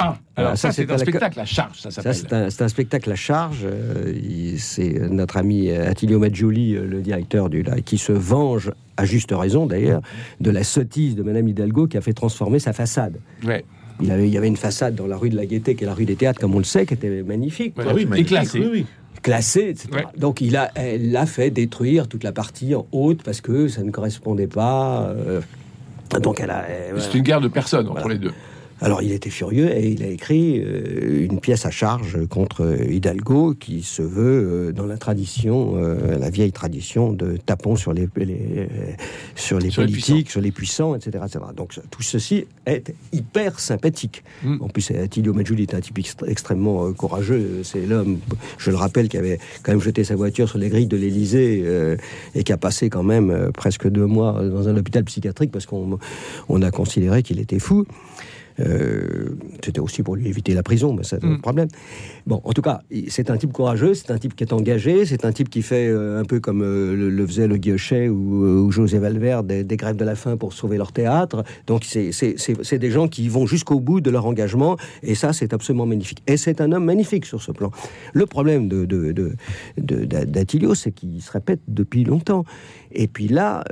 Ah, 0.00 0.16
alors 0.36 0.56
ça, 0.56 0.70
c'est 0.70 0.84
un 0.88 0.92
la- 0.92 0.98
spectacle 0.98 1.40
à 1.40 1.44
charge, 1.44 1.80
ça 1.80 1.90
s'appelle. 1.90 2.14
c'est 2.14 2.62
un, 2.62 2.68
spectacle 2.68 3.10
à 3.10 3.16
charge. 3.16 3.62
euh, 3.64 4.14
c'est 4.56 4.92
notre 5.10 5.36
ami 5.38 5.70
euh, 5.70 5.90
Attilio 5.90 6.20
Maggioli, 6.20 6.76
euh, 6.76 6.86
le 6.86 7.00
directeur 7.00 7.50
du 7.50 7.64
là, 7.64 7.80
qui 7.80 7.98
se 7.98 8.12
venge, 8.12 8.70
à 8.98 9.04
juste 9.04 9.32
raison 9.32 9.64
d'ailleurs, 9.66 10.02
de 10.40 10.50
la 10.50 10.64
sottise 10.64 11.14
de 11.14 11.22
Madame 11.22 11.46
Hidalgo 11.48 11.86
qui 11.86 11.96
a 11.96 12.00
fait 12.00 12.12
transformer 12.12 12.58
sa 12.58 12.72
façade. 12.72 13.16
Ouais. 13.46 13.64
Il, 14.02 14.10
avait, 14.10 14.28
il 14.28 14.34
y 14.34 14.36
avait 14.36 14.48
une 14.48 14.56
façade 14.56 14.94
dans 14.94 15.06
la 15.06 15.16
rue 15.16 15.30
de 15.30 15.36
la 15.36 15.46
Gaîté, 15.46 15.74
qui 15.74 15.84
est 15.84 15.86
la 15.86 15.94
rue 15.94 16.04
des 16.04 16.16
Théâtres, 16.16 16.40
comme 16.40 16.54
on 16.54 16.58
le 16.58 16.64
sait, 16.64 16.84
qui 16.84 16.94
était 16.94 17.22
magnifique, 17.22 17.76
Ouais. 17.78 17.84
Ah 17.88 17.94
Et. 18.18 18.58
Oui, 18.60 18.68
oui. 18.72 18.86
classée, 19.22 19.68
etc. 19.70 19.88
Ouais. 19.92 20.04
Donc 20.16 20.40
il 20.40 20.56
a, 20.56 20.70
elle 20.74 21.10
l'a 21.12 21.26
fait 21.26 21.50
détruire 21.50 22.08
toute 22.08 22.24
la 22.24 22.32
partie 22.32 22.74
en 22.74 22.86
haute 22.92 23.22
parce 23.22 23.40
que 23.40 23.68
ça 23.68 23.82
ne 23.82 23.90
correspondait 23.90 24.46
pas. 24.46 25.08
euh, 25.16 25.40
donc 26.20 26.40
elle 26.40 26.50
a. 26.50 26.64
C'est 26.98 27.14
une 27.14 27.22
guerre 27.24 27.40
de 27.40 27.48
personnes 27.48 27.88
entre 27.88 28.08
les 28.08 28.18
deux. 28.18 28.32
Alors 28.80 29.02
il 29.02 29.10
était 29.12 29.30
furieux 29.30 29.68
et 29.76 29.88
il 29.90 30.02
a 30.04 30.06
écrit 30.06 30.60
euh, 30.64 31.26
une 31.28 31.40
pièce 31.40 31.66
à 31.66 31.70
charge 31.70 32.26
contre 32.28 32.78
Hidalgo 32.88 33.54
qui 33.54 33.82
se 33.82 34.02
veut 34.02 34.68
euh, 34.68 34.72
dans 34.72 34.86
la 34.86 34.96
tradition, 34.96 35.74
euh, 35.76 36.16
la 36.16 36.30
vieille 36.30 36.52
tradition 36.52 37.12
de 37.12 37.36
tapons 37.44 37.74
sur 37.74 37.92
les, 37.92 38.08
les- 38.16 38.68
sur 39.34 39.58
les 39.58 39.70
Sur 39.70 39.82
les 39.82 39.88
politiques, 39.88 40.30
sur 40.30 40.40
les 40.40 40.52
puissants, 40.52 40.94
etc., 40.94 41.24
etc. 41.26 41.44
Donc 41.56 41.74
tout 41.90 42.02
ceci 42.02 42.46
est 42.66 42.94
hyper 43.12 43.58
sympathique. 43.58 44.22
Mm. 44.44 44.56
En 44.60 44.68
plus, 44.68 44.90
Attilio 44.92 45.32
Maggioli 45.34 45.64
est 45.64 45.74
un 45.74 45.80
type 45.80 45.98
extrêmement 46.26 46.92
courageux. 46.92 47.62
C'est 47.64 47.84
l'homme, 47.84 48.18
je 48.58 48.70
le 48.70 48.76
rappelle, 48.76 49.08
qui 49.08 49.18
avait 49.18 49.38
quand 49.62 49.72
même 49.72 49.80
jeté 49.80 50.04
sa 50.04 50.14
voiture 50.14 50.48
sur 50.48 50.58
les 50.58 50.68
grilles 50.68 50.86
de 50.86 50.96
l'Élysée 50.96 51.64
et 52.34 52.44
qui 52.44 52.52
a 52.52 52.56
passé 52.56 52.90
quand 52.90 53.02
même 53.02 53.50
presque 53.54 53.88
deux 53.88 54.06
mois 54.06 54.42
dans 54.44 54.68
un 54.68 54.76
hôpital 54.76 55.02
psychiatrique 55.04 55.50
parce 55.50 55.66
qu'on 55.66 55.98
on 56.48 56.62
a 56.62 56.70
considéré 56.70 57.22
qu'il 57.22 57.40
était 57.40 57.58
fou. 57.58 57.84
Euh, 58.60 59.30
C'était 59.64 59.80
aussi 59.80 60.02
pour 60.02 60.16
lui 60.16 60.28
éviter 60.28 60.54
la 60.54 60.62
prison, 60.62 60.94
mais 60.94 61.02
c'est 61.04 61.22
un 61.24 61.28
Mm. 61.28 61.40
problème. 61.40 61.68
Bon, 62.26 62.40
en 62.44 62.52
tout 62.52 62.62
cas, 62.62 62.80
c'est 63.08 63.28
un 63.30 63.36
type 63.36 63.52
courageux, 63.52 63.92
c'est 63.94 64.10
un 64.10 64.18
type 64.18 64.34
qui 64.34 64.44
est 64.44 64.52
engagé, 64.52 65.04
c'est 65.04 65.24
un 65.24 65.32
type 65.32 65.50
qui 65.50 65.62
fait 65.62 65.88
euh, 65.88 66.20
un 66.20 66.24
peu 66.24 66.40
comme 66.40 66.62
euh, 66.62 66.94
le, 66.94 67.10
le 67.10 67.26
faisait 67.26 67.46
le 67.48 67.56
Guillechet 67.56 68.08
ou, 68.08 68.44
ou 68.64 68.70
José 68.70 68.98
Valverde, 68.98 69.46
des, 69.48 69.64
des 69.64 69.76
grèves 69.76 69.96
de 69.96 70.04
la 70.04 70.14
faim 70.14 70.36
pour 70.36 70.52
sauver 70.54 70.76
leur 70.78 70.92
théâtre. 70.92 71.44
Donc, 71.66 71.84
c'est- 71.84 72.10
des 72.78 72.90
gens 72.90 73.08
qui 73.08 73.28
vont 73.28 73.46
jusqu'au 73.46 73.80
bout 73.80 74.00
de 74.00 74.10
leur 74.10 74.26
engagement, 74.26 74.76
et 75.02 75.14
ça, 75.14 75.32
c'est 75.32 75.52
absolument 75.52 75.86
magnifique. 75.86 76.22
Et 76.26 76.36
c'est 76.36 76.60
un 76.60 76.70
homme 76.72 76.84
magnifique 76.84 77.26
sur 77.26 77.42
ce 77.42 77.52
plan. 77.52 77.70
Le 78.12 78.26
problème 78.26 78.68
de, 78.68 78.84
de, 78.84 79.12
de, 79.12 79.32
de- 79.78 80.04
d'A- 80.04 80.24
d'Attilio, 80.24 80.74
c'est 80.74 80.92
qu'il 80.92 81.20
se 81.20 81.30
répète 81.32 81.60
depuis 81.68 82.04
longtemps. 82.04 82.44
Et 82.92 83.08
puis 83.08 83.28
là, 83.28 83.64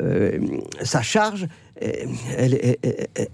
sa 0.83 1.03
charge, 1.03 1.47
elle, 1.81 2.77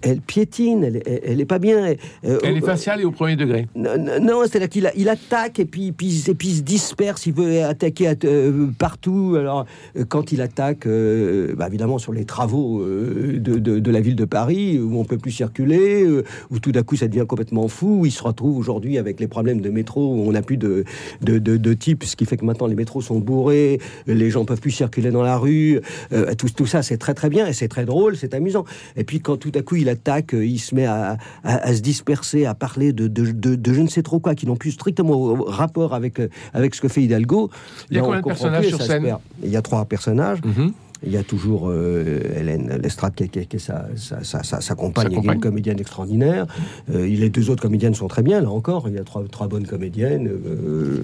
elle, 0.01 0.21
piétine, 0.21 0.83
elle, 0.83 1.01
elle, 1.05 1.21
elle 1.25 1.41
est 1.41 1.45
pas 1.45 1.59
bien. 1.59 1.93
Euh, 2.25 2.39
Elle 2.43 2.57
est 2.57 2.63
euh, 2.63 2.65
faciale 2.65 3.01
et 3.01 3.05
au 3.05 3.11
premier 3.11 3.35
degré. 3.35 3.67
non, 3.75 4.41
c'est-à-dire 4.43 4.69
qu'il 4.69 4.91
il 4.97 5.09
attaque 5.09 5.59
et 5.59 5.65
puis, 5.65 5.91
puis, 5.91 6.23
et 6.27 6.33
puis 6.33 6.49
il 6.49 6.55
se 6.57 6.61
disperse, 6.61 7.25
il 7.25 7.33
veut 7.33 7.63
attaquer 7.63 8.07
à- 8.07 8.15
euh, 8.25 8.67
partout. 8.77 9.35
Alors, 9.37 9.65
euh, 9.97 10.05
quand 10.07 10.31
il 10.31 10.41
attaque, 10.41 10.85
euh, 10.87 11.53
bah, 11.55 11.67
évidemment, 11.67 11.97
sur 11.97 12.13
les 12.13 12.25
travaux 12.25 12.81
euh, 12.81 13.39
de, 13.39 13.59
de- 13.59 13.79
de 13.79 13.91
la 13.91 14.01
ville 14.01 14.15
de 14.15 14.25
Paris, 14.25 14.79
où 14.79 14.97
on 14.99 15.05
peut 15.05 15.17
plus 15.17 15.31
circuler, 15.31 16.03
euh, 16.03 16.23
où 16.51 16.59
tout 16.59 16.71
d'un 16.71 16.83
coup 16.83 16.95
ça 16.95 17.07
devient 17.07 17.25
complètement 17.27 17.67
fou, 17.67 17.99
où 18.01 18.05
il 18.05 18.11
se 18.11 18.23
retrouve 18.23 18.57
aujourd'hui 18.57 18.97
avec 18.97 19.19
les 19.19 19.27
problèmes 19.27 19.61
de 19.61 19.69
métro, 19.69 20.13
où 20.15 20.27
on 20.27 20.31
n'a 20.31 20.41
plus 20.41 20.57
de, 20.57 20.83
de, 21.21 21.39
de, 21.39 21.57
de 21.57 21.73
type, 21.73 22.03
ce 22.03 22.15
qui 22.15 22.25
fait 22.25 22.37
que 22.37 22.45
maintenant 22.45 22.67
les 22.67 22.75
métros 22.75 23.01
sont 23.01 23.19
bourrés, 23.19 23.79
les 24.07 24.29
gens 24.29 24.45
peuvent 24.45 24.61
plus 24.61 24.71
circuler 24.71 25.11
dans 25.11 25.23
la 25.23 25.37
rue. 25.37 25.79
euh, 26.11 26.33
tout, 26.35 26.47
tout 26.55 26.65
ça, 26.65 26.81
c'est 26.83 26.97
très 26.97 27.13
très 27.13 27.29
bien 27.29 27.47
et 27.47 27.53
c'est 27.53 27.67
très 27.67 27.85
drôle, 27.85 28.15
c'est 28.17 28.32
amusant. 28.33 28.65
Et 28.95 29.03
puis 29.03 29.19
quand 29.21 29.37
tout 29.37 29.51
à 29.55 29.61
coup 29.61 29.75
il 29.75 29.89
attaque, 29.89 30.33
euh, 30.33 30.45
il 30.45 30.59
se 30.59 30.73
met 30.75 30.85
à, 30.85 31.17
à- 31.43 31.55
à 31.67 31.73
se 31.75 31.81
disperser, 31.81 32.45
à 32.45 32.53
parler 32.55 32.93
de, 32.93 33.07
de, 33.07 33.31
de- 33.31 33.55
de 33.55 33.73
je 33.73 33.81
ne 33.81 33.87
sais 33.87 34.03
trop 34.03 34.19
quoi, 34.19 34.35
qui 34.35 34.45
n'ont 34.47 34.55
plus 34.55 34.71
strictement 34.71 35.35
rapport 35.45 35.93
avec, 35.93 36.19
euh, 36.19 36.27
avec 36.53 36.75
ce 36.75 36.81
que 36.81 36.87
fait 36.87 37.01
Hidalgo. 37.03 37.49
Il 37.89 37.95
y 37.95 37.99
a 37.99 38.01
Là, 38.01 38.05
combien 38.07 38.19
de 38.21 38.25
personnages 38.25 38.67
sur 38.67 38.81
scène. 38.81 39.17
Il 39.43 39.49
y 39.49 39.55
a 39.57 39.61
trois 39.61 39.85
personnages. 39.85 40.39
Mhm. 40.43 40.73
Il 41.05 41.11
y 41.11 41.17
a 41.17 41.23
toujours 41.23 41.67
euh, 41.69 42.21
Hélène 42.39 42.79
Lestrade 42.81 43.13
qui, 43.13 43.27
qui 43.27 43.45
qui 43.45 43.57
est 43.57 43.59
sa, 43.59 43.87
sa, 43.97 44.23
sa, 44.23 44.41
sa- 44.41 44.61
sa 44.61 44.73
compagne, 44.73 45.09
qui 45.09 45.15
est 45.15 45.33
une 45.33 45.41
comédienne 45.41 45.77
extraordinaire. 45.77 46.45
Euh, 46.95 47.05
les 47.05 47.29
deux 47.29 47.49
autres 47.49 47.61
comédiennes 47.61 47.93
sont 47.93 48.07
très 48.07 48.21
bien, 48.23 48.39
là 48.39 48.49
encore. 48.49 48.87
Il 48.87 48.95
y 48.95 48.97
a 48.97 49.03
trois, 49.03 49.21
trois 49.29 49.49
bonnes 49.49 49.67
comédiennes. 49.67 50.29
euh, 50.29 51.03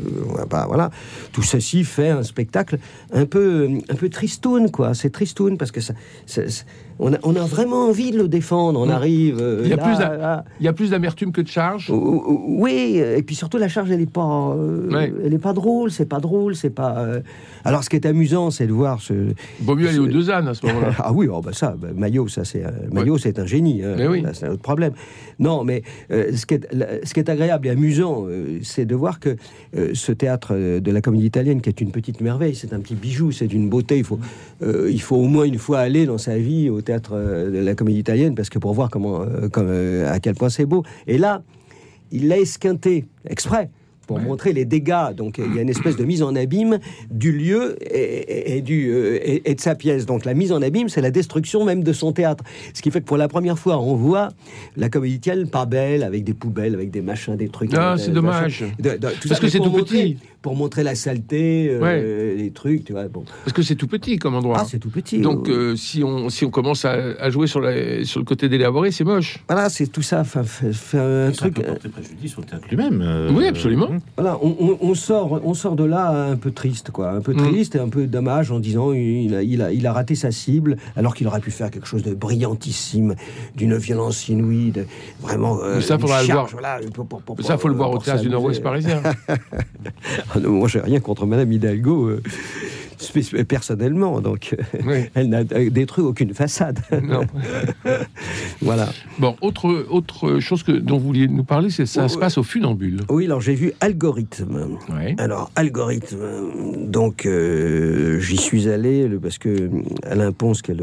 bah, 0.50 0.66
voilà. 0.70 0.90
Tout 1.34 1.42
ceci 1.44 1.84
fait 1.84 2.10
un 2.10 2.24
spectacle 2.24 2.78
un 3.12 3.26
peu, 3.26 3.68
un 3.90 3.96
peu 3.96 4.08
tristoun, 4.10 4.72
quoi. 4.72 4.94
C'est 4.94 5.10
tristoun 5.10 5.58
parce 5.58 5.72
que 5.72 5.82
ça, 5.82 5.94
ça- 6.26 6.48
ça- 6.48 6.64
On 7.02 7.14
a, 7.14 7.18
on 7.24 7.36
a 7.36 7.46
vraiment 7.46 7.88
envie 7.88 8.12
de 8.12 8.18
le 8.18 8.28
défendre. 8.28 8.80
On 8.80 8.90
arrive. 8.90 9.38
euh, 9.40 9.62
Il 9.64 9.70
y 9.70 9.74
a 9.74 9.78
là, 9.78 9.84
plus 9.84 9.98
d'a- 9.98 10.18
là. 10.18 10.46
Il 10.60 10.66
y 10.66 10.68
a 10.68 10.74
plus 10.74 10.90
d'amertume 10.92 11.32
que 11.32 11.40
de 11.42 11.48
charge. 11.48 11.90
Oui, 11.92 12.98
et 12.98 13.22
puis 13.24 13.36
surtout 13.36 13.58
la 13.58 13.70
charge, 13.70 13.90
elle 13.92 14.02
est 14.02 14.10
pas, 14.12 14.54
euh, 14.58 14.90
Ouais. 14.92 15.14
elle 15.24 15.34
est 15.34 15.38
pas 15.40 15.54
drôle, 15.54 15.92
c'est 15.92 16.06
pas 16.06 16.20
drôle, 16.20 16.56
c'est 16.56 16.70
pas. 16.70 16.98
euh, 17.00 17.22
Alors, 17.64 17.84
ce 17.84 17.90
qui 17.90 17.96
est 17.96 18.06
amusant, 18.06 18.52
c'est 18.52 18.68
de 18.68 18.74
voir 18.74 19.02
ce. 19.02 19.14
Vaut 19.62 19.76
mieux 19.76 19.88
aller 19.88 20.00
aux 20.00 20.08
deux 20.08 20.30
ânes 20.30 20.48
à 20.50 20.54
ce 20.54 20.66
moment-là. 20.66 20.92
Ah 21.00 21.14
oui, 21.14 21.28
oh 21.32 21.42
bah 21.42 21.52
ça, 21.54 21.76
bah, 21.80 21.88
Maillot, 21.96 22.28
ça 22.28 22.44
c'est 22.44 22.64
Maillot, 22.92 23.18
c'est 23.18 23.40
un 23.40 23.46
génie. 23.46 23.82
hein. 23.84 23.96
Mais 23.98 24.08
oui. 24.08 24.24
C'est 24.34 24.46
un 24.48 24.52
autre 24.52 24.62
problème. 24.62 24.92
Non, 25.40 25.64
mais 25.64 25.84
euh, 26.12 26.32
ce, 26.36 26.46
qui 26.46 26.56
est, 26.56 26.68
ce 27.06 27.14
qui 27.14 27.20
est 27.22 27.30
agréable 27.30 27.68
et 27.68 27.70
amusant, 27.72 28.26
c'est 28.62 28.86
de 28.86 28.96
voir 28.96 29.20
que 29.22 29.38
ce 29.94 30.12
théâtre 30.12 30.54
de 30.80 30.92
la 30.92 31.02
comédie 31.02 31.26
italienne, 31.28 31.62
qui 31.62 31.70
est 31.70 31.80
une 31.82 31.92
petite 31.92 32.20
merveille, 32.22 32.56
c'est 32.56 32.74
un 32.74 32.80
petit 32.80 32.96
bijou, 32.96 33.32
c'est 33.32 33.48
d'une 33.48 33.70
beauté. 33.70 33.98
Il 33.98 34.04
faut, 34.04 34.20
il 34.62 35.02
faut 35.02 35.16
au 35.16 35.28
moins 35.28 35.46
une 35.46 35.58
fois 35.58 35.80
aller 35.80 36.06
dans 36.06 36.18
sa 36.18 36.38
vie 36.38 36.70
au 36.70 36.82
théâtre 36.82 36.89
euh, 37.14 37.52
de 37.52 37.58
la 37.60 37.76
comédie 37.76 38.00
italienne, 38.00 38.36
parce 38.36 38.50
que 38.50 38.60
pour 38.60 38.74
voir 38.74 38.90
comment, 38.90 39.22
euh, 39.22 39.48
comme, 39.50 39.68
euh, 39.70 40.12
à 40.12 40.20
quel 40.20 40.36
point 40.36 40.50
c'est 40.50 40.66
beau. 40.66 40.84
Et 41.08 41.18
là, 41.18 41.42
il 42.12 42.28
l'a 42.28 42.40
esquinté 42.40 43.06
exprès 43.28 43.70
pour 44.08 44.20
montrer 44.20 44.54
les 44.54 44.66
dégâts. 44.66 45.14
Donc 45.16 45.38
il 45.38 45.54
y 45.56 45.60
a 45.60 45.62
une 45.62 45.70
espèce 45.70 45.96
de 45.96 46.04
mise 46.04 46.24
en 46.24 46.36
abîme 46.36 46.80
du 47.12 47.32
lieu 47.32 47.76
et, 47.96 48.00
et- 48.02 48.58
et 48.58 48.62
du, 48.64 48.92
et, 48.92 49.52
et 49.52 49.54
de 49.54 49.62
sa 49.62 49.76
pièce. 49.76 50.08
Donc 50.08 50.26
la 50.26 50.34
mise 50.34 50.52
en 50.52 50.64
abîme, 50.64 50.90
c'est 50.90 51.02
la 51.02 51.12
destruction 51.12 51.64
même 51.64 51.84
de 51.84 51.94
son 51.94 52.12
théâtre. 52.12 52.44
Ce 52.74 52.82
qui 52.82 52.90
fait 52.90 53.02
que 53.02 53.06
pour 53.06 53.18
la 53.18 53.28
première 53.28 53.60
fois, 53.60 53.80
on 53.80 53.94
voit 53.96 54.30
la 54.76 54.90
comédie 54.90 55.18
italienne 55.18 55.48
pas 55.48 55.68
belle, 55.68 56.02
avec 56.02 56.24
des 56.24 56.34
poubelles, 56.34 56.74
avec 56.74 56.90
des 56.90 57.02
machins, 57.04 57.36
des 57.36 57.50
trucs. 57.50 57.72
Ah, 57.76 57.98
c'est 58.00 58.10
dommage. 58.12 58.66
De- 58.80 58.90
de- 58.90 58.96
tout 58.98 59.28
Parce 59.28 59.28
ça, 59.28 59.40
que 59.42 59.48
c'est 59.48 59.60
tout 59.60 59.66
montrer- 59.66 59.84
petit. 59.84 60.18
Pour 60.42 60.56
montrer 60.56 60.84
la 60.84 60.96
saleté, 60.96 61.68
euh, 61.70 62.34
les 62.38 62.52
trucs, 62.52 62.86
tu 62.86 62.94
vois. 62.94 63.10
Bon. 63.10 63.26
Parce 63.44 63.52
que 63.52 63.62
c'est 63.62 63.76
tout 63.76 63.88
petit 63.88 64.18
comme 64.18 64.36
endroit. 64.36 64.60
Ah, 64.62 64.66
c'est 64.66 64.80
tout 64.80 64.90
petit. 64.90 65.20
Donc, 65.20 65.50
euh, 65.50 65.74
euh, 65.74 65.76
si, 65.76 66.02
on, 66.02 66.30
si 66.30 66.46
on 66.46 66.50
commence 66.50 66.86
à, 66.86 66.92
à 67.20 67.30
jouer 67.30 67.46
sur, 67.46 67.60
la- 67.60 68.06
sur 68.06 68.22
le 68.22 68.26
côté 68.26 68.48
délaboré, 68.48 68.92
c'est 68.92 69.04
moche. 69.04 69.40
Voilà, 69.50 69.68
c'est 69.70 69.88
tout 69.88 70.02
ça. 70.02 70.24
Fait- 70.24 70.72
fait 70.72 70.98
un 70.98 71.32
Ça 71.34 71.40
truc. 71.40 71.56
peut 71.56 71.64
porter 71.64 71.90
préjudice 71.90 72.38
au 72.38 72.42
théâtre 72.44 72.66
lui-même. 72.70 73.02
euh, 73.02 73.32
Oui, 73.34 73.48
absolument. 73.48 73.90
Voilà, 74.16 74.38
on, 74.42 74.56
on- 74.62 74.78
on 74.80 74.94
sort, 74.96 75.42
on 75.44 75.54
sort 75.54 75.76
de 75.76 75.84
là 75.84 76.10
un 76.32 76.38
peu 76.38 76.52
triste, 76.52 76.92
quoi, 76.92 77.12
un 77.12 77.20
peu 77.22 77.34
Mm. 77.34 77.48
triste 77.50 77.76
et 77.76 77.80
un 77.80 77.90
peu 77.90 78.08
dommage 78.08 78.50
en 78.52 78.60
disant 78.60 78.94
il 78.94 79.36
a, 79.36 79.44
il 79.44 79.62
a, 79.62 79.74
il 79.74 79.86
a 79.88 79.92
raté 79.92 80.16
sa 80.16 80.32
cible 80.32 80.78
alors 80.96 81.16
qu'il 81.16 81.28
aurait 81.28 81.42
pu 81.42 81.52
faire 81.52 81.70
quelque 81.70 81.88
chose 81.88 82.04
de 82.04 82.14
brillantissime, 82.14 83.16
d'une 83.58 83.76
violence 83.76 84.30
inouïe, 84.30 84.72
de, 84.72 84.86
vraiment. 85.22 85.60
euh, 85.62 85.76
Mais 85.76 85.82
ça, 85.82 86.00
faudra 86.00 86.22
le 86.22 86.28
charge, 86.28 86.52
voir. 86.54 86.62
voilà, 86.78 86.80
pour- 86.94 87.06
pour- 87.08 87.22
pour- 87.22 87.42
Ça, 87.46 87.58
faut 87.58 87.68
le 87.68 87.76
voir 87.76 87.92
au 87.92 87.98
théâtre 87.98 88.22
du. 88.22 88.30
Nord-Ouest 88.30 88.64
parisien. 88.64 89.02
Ah 90.32 90.40
moi, 90.40 90.68
j'ai 90.68 90.80
rien 90.80 91.00
contre 91.00 91.26
Madame 91.26 91.52
Hidalgo. 91.52 92.12
Euh, 93.16 93.44
personnellement, 93.44 94.22
donc 94.22 94.56
euh, 94.58 94.82
Oui. 94.86 95.10
elle 95.14 95.30
n'a 95.30 95.44
détruit 95.44 96.04
aucune 96.04 96.34
façade. 96.34 96.80
Non. 97.04 97.22
voilà. 98.62 98.90
Bon, 99.18 99.36
autre, 99.42 99.86
autre 99.90 100.40
chose 100.40 100.64
que, 100.64 100.72
dont 100.72 100.98
vous 100.98 101.08
vouliez 101.08 101.28
nous 101.28 101.44
parler, 101.44 101.70
c'est 101.70 101.86
ça 101.86 102.06
Oh, 102.06 102.08
se 102.08 102.18
passe 102.18 102.38
au 102.38 102.44
funambule. 102.44 103.02
Oui, 103.10 103.26
alors 103.26 103.42
j'ai 103.42 103.56
vu 103.56 103.74
Algorithme. 103.80 104.78
Alors, 105.18 105.52
algorithme. 105.56 106.18
Donc, 106.88 107.26
euh, 107.26 108.20
j'y 108.20 108.38
suis 108.38 108.70
allé 108.70 109.08
parce 109.22 109.38
que 109.38 109.50
euh, 109.50 109.70
Alain 110.04 110.32
Ponce, 110.32 110.62
qui 110.62 110.72
est 110.72 110.78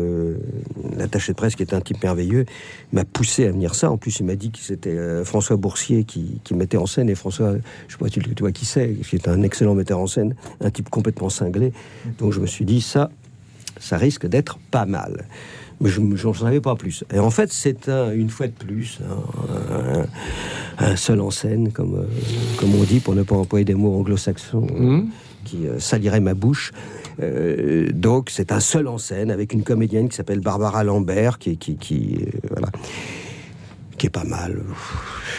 l'attaché 0.97 1.33
de 1.33 1.37
presse, 1.37 1.57
qui 1.57 1.63
est 1.63 1.75
un 1.75 1.81
type 1.81 2.03
merveilleux, 2.03 2.45
m'a 2.93 3.05
poussé 3.05 3.47
à 3.47 3.51
venir 3.51 3.75
ça. 3.75 3.91
En 3.91 3.97
plus, 3.97 4.21
il 4.21 4.27
m'a 4.27 4.37
dit 4.37 4.51
que 4.51 4.59
c'était 4.59 4.91
euh, 4.91 5.25
François 5.25 5.57
Boursier 5.57 6.05
qui, 6.05 6.41
qui 6.45 6.55
mettait 6.55 6.77
en 6.77 6.87
scène. 6.87 7.09
Et 7.09 7.15
François, 7.15 7.55
je 7.89 7.93
sais 7.93 7.99
pas 7.99 8.09
si 8.09 8.21
tu 8.21 8.35
vois 8.41 8.53
qui 8.53 8.65
c'est, 8.65 8.95
qui 8.95 9.17
est 9.17 9.29
un 9.29 9.43
excellent 9.43 9.75
metteur 9.75 9.99
en 9.99 10.07
scène, 10.07 10.35
un 10.61 10.71
type 10.71 10.91
complètement 10.91 11.29
cinglé. 11.29 11.73
Donc, 12.19 12.33
je 12.33 12.41
me 12.41 12.47
suis 12.47 12.65
dit, 12.65 12.81
ça, 12.81 13.11
ça 13.79 13.97
risque 13.97 14.27
d'être 14.27 14.59
pas 14.71 14.87
mal. 14.87 15.27
Mais 15.81 15.91
je 15.91 16.01
n'en 16.01 16.33
savais 16.33 16.61
pas 16.63 16.75
plus. 16.75 17.05
Et 17.13 17.19
en 17.19 17.29
fait, 17.31 17.53
c'est 17.53 17.89
un- 17.91 18.11
une 18.13 18.31
fois 18.31 18.47
de 18.47 18.53
plus 18.53 18.99
un, 19.03 20.01
un- 20.01 20.07
un 20.93 20.97
seul 20.97 21.21
en 21.21 21.31
scène, 21.31 21.71
comme, 21.73 21.95
euh, 21.97 22.07
comme 22.59 22.75
on 22.75 22.83
dit, 22.85 23.01
pour 23.01 23.15
ne 23.15 23.23
pas 23.23 23.35
employer 23.37 23.65
des 23.67 23.75
mots 23.75 23.95
anglo-saxons 23.99 24.67
euh, 24.71 24.81
Mhm. 24.81 25.09
qui 25.45 25.67
euh, 25.67 25.79
saliraient 25.79 26.21
ma 26.21 26.33
bouche. 26.33 26.73
Euh, 27.21 27.91
donc, 27.93 28.31
c'est 28.31 28.53
un 28.53 28.61
seul 28.61 28.89
en 28.89 28.97
scène 28.97 29.31
avec 29.31 29.53
une 29.53 29.63
comédienne 29.65 30.09
qui 30.09 30.17
s'appelle 30.17 30.41
Barbara 30.41 30.83
Lambert, 30.83 31.39
qui, 31.39 31.59
qui, 31.59 31.77
qui, 31.77 32.25
voilà, 32.51 32.69
qui 33.97 34.07
est 34.07 34.11
pas 34.11 34.25
mal, 34.25 34.53
euh, 34.53 34.63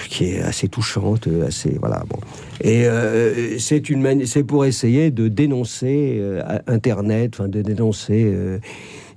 qui 0.10 0.26
est 0.26 0.42
assez 0.42 0.68
touchante, 0.68 1.28
euh, 1.28 1.48
assez 1.48 1.78
voilà 1.80 2.04
bon. 2.08 2.20
Et 2.62 2.86
euh, 2.88 3.58
c'est 3.60 3.90
une 3.90 4.26
c'est 4.26 4.44
pour 4.44 4.66
essayer 4.66 5.12
de 5.12 5.28
dénoncer 5.28 6.18
euh, 6.20 6.42
Internet, 6.68 7.36
enfin 7.36 7.48
de 7.48 7.62
dénoncer 7.62 8.24
euh, 8.26 8.60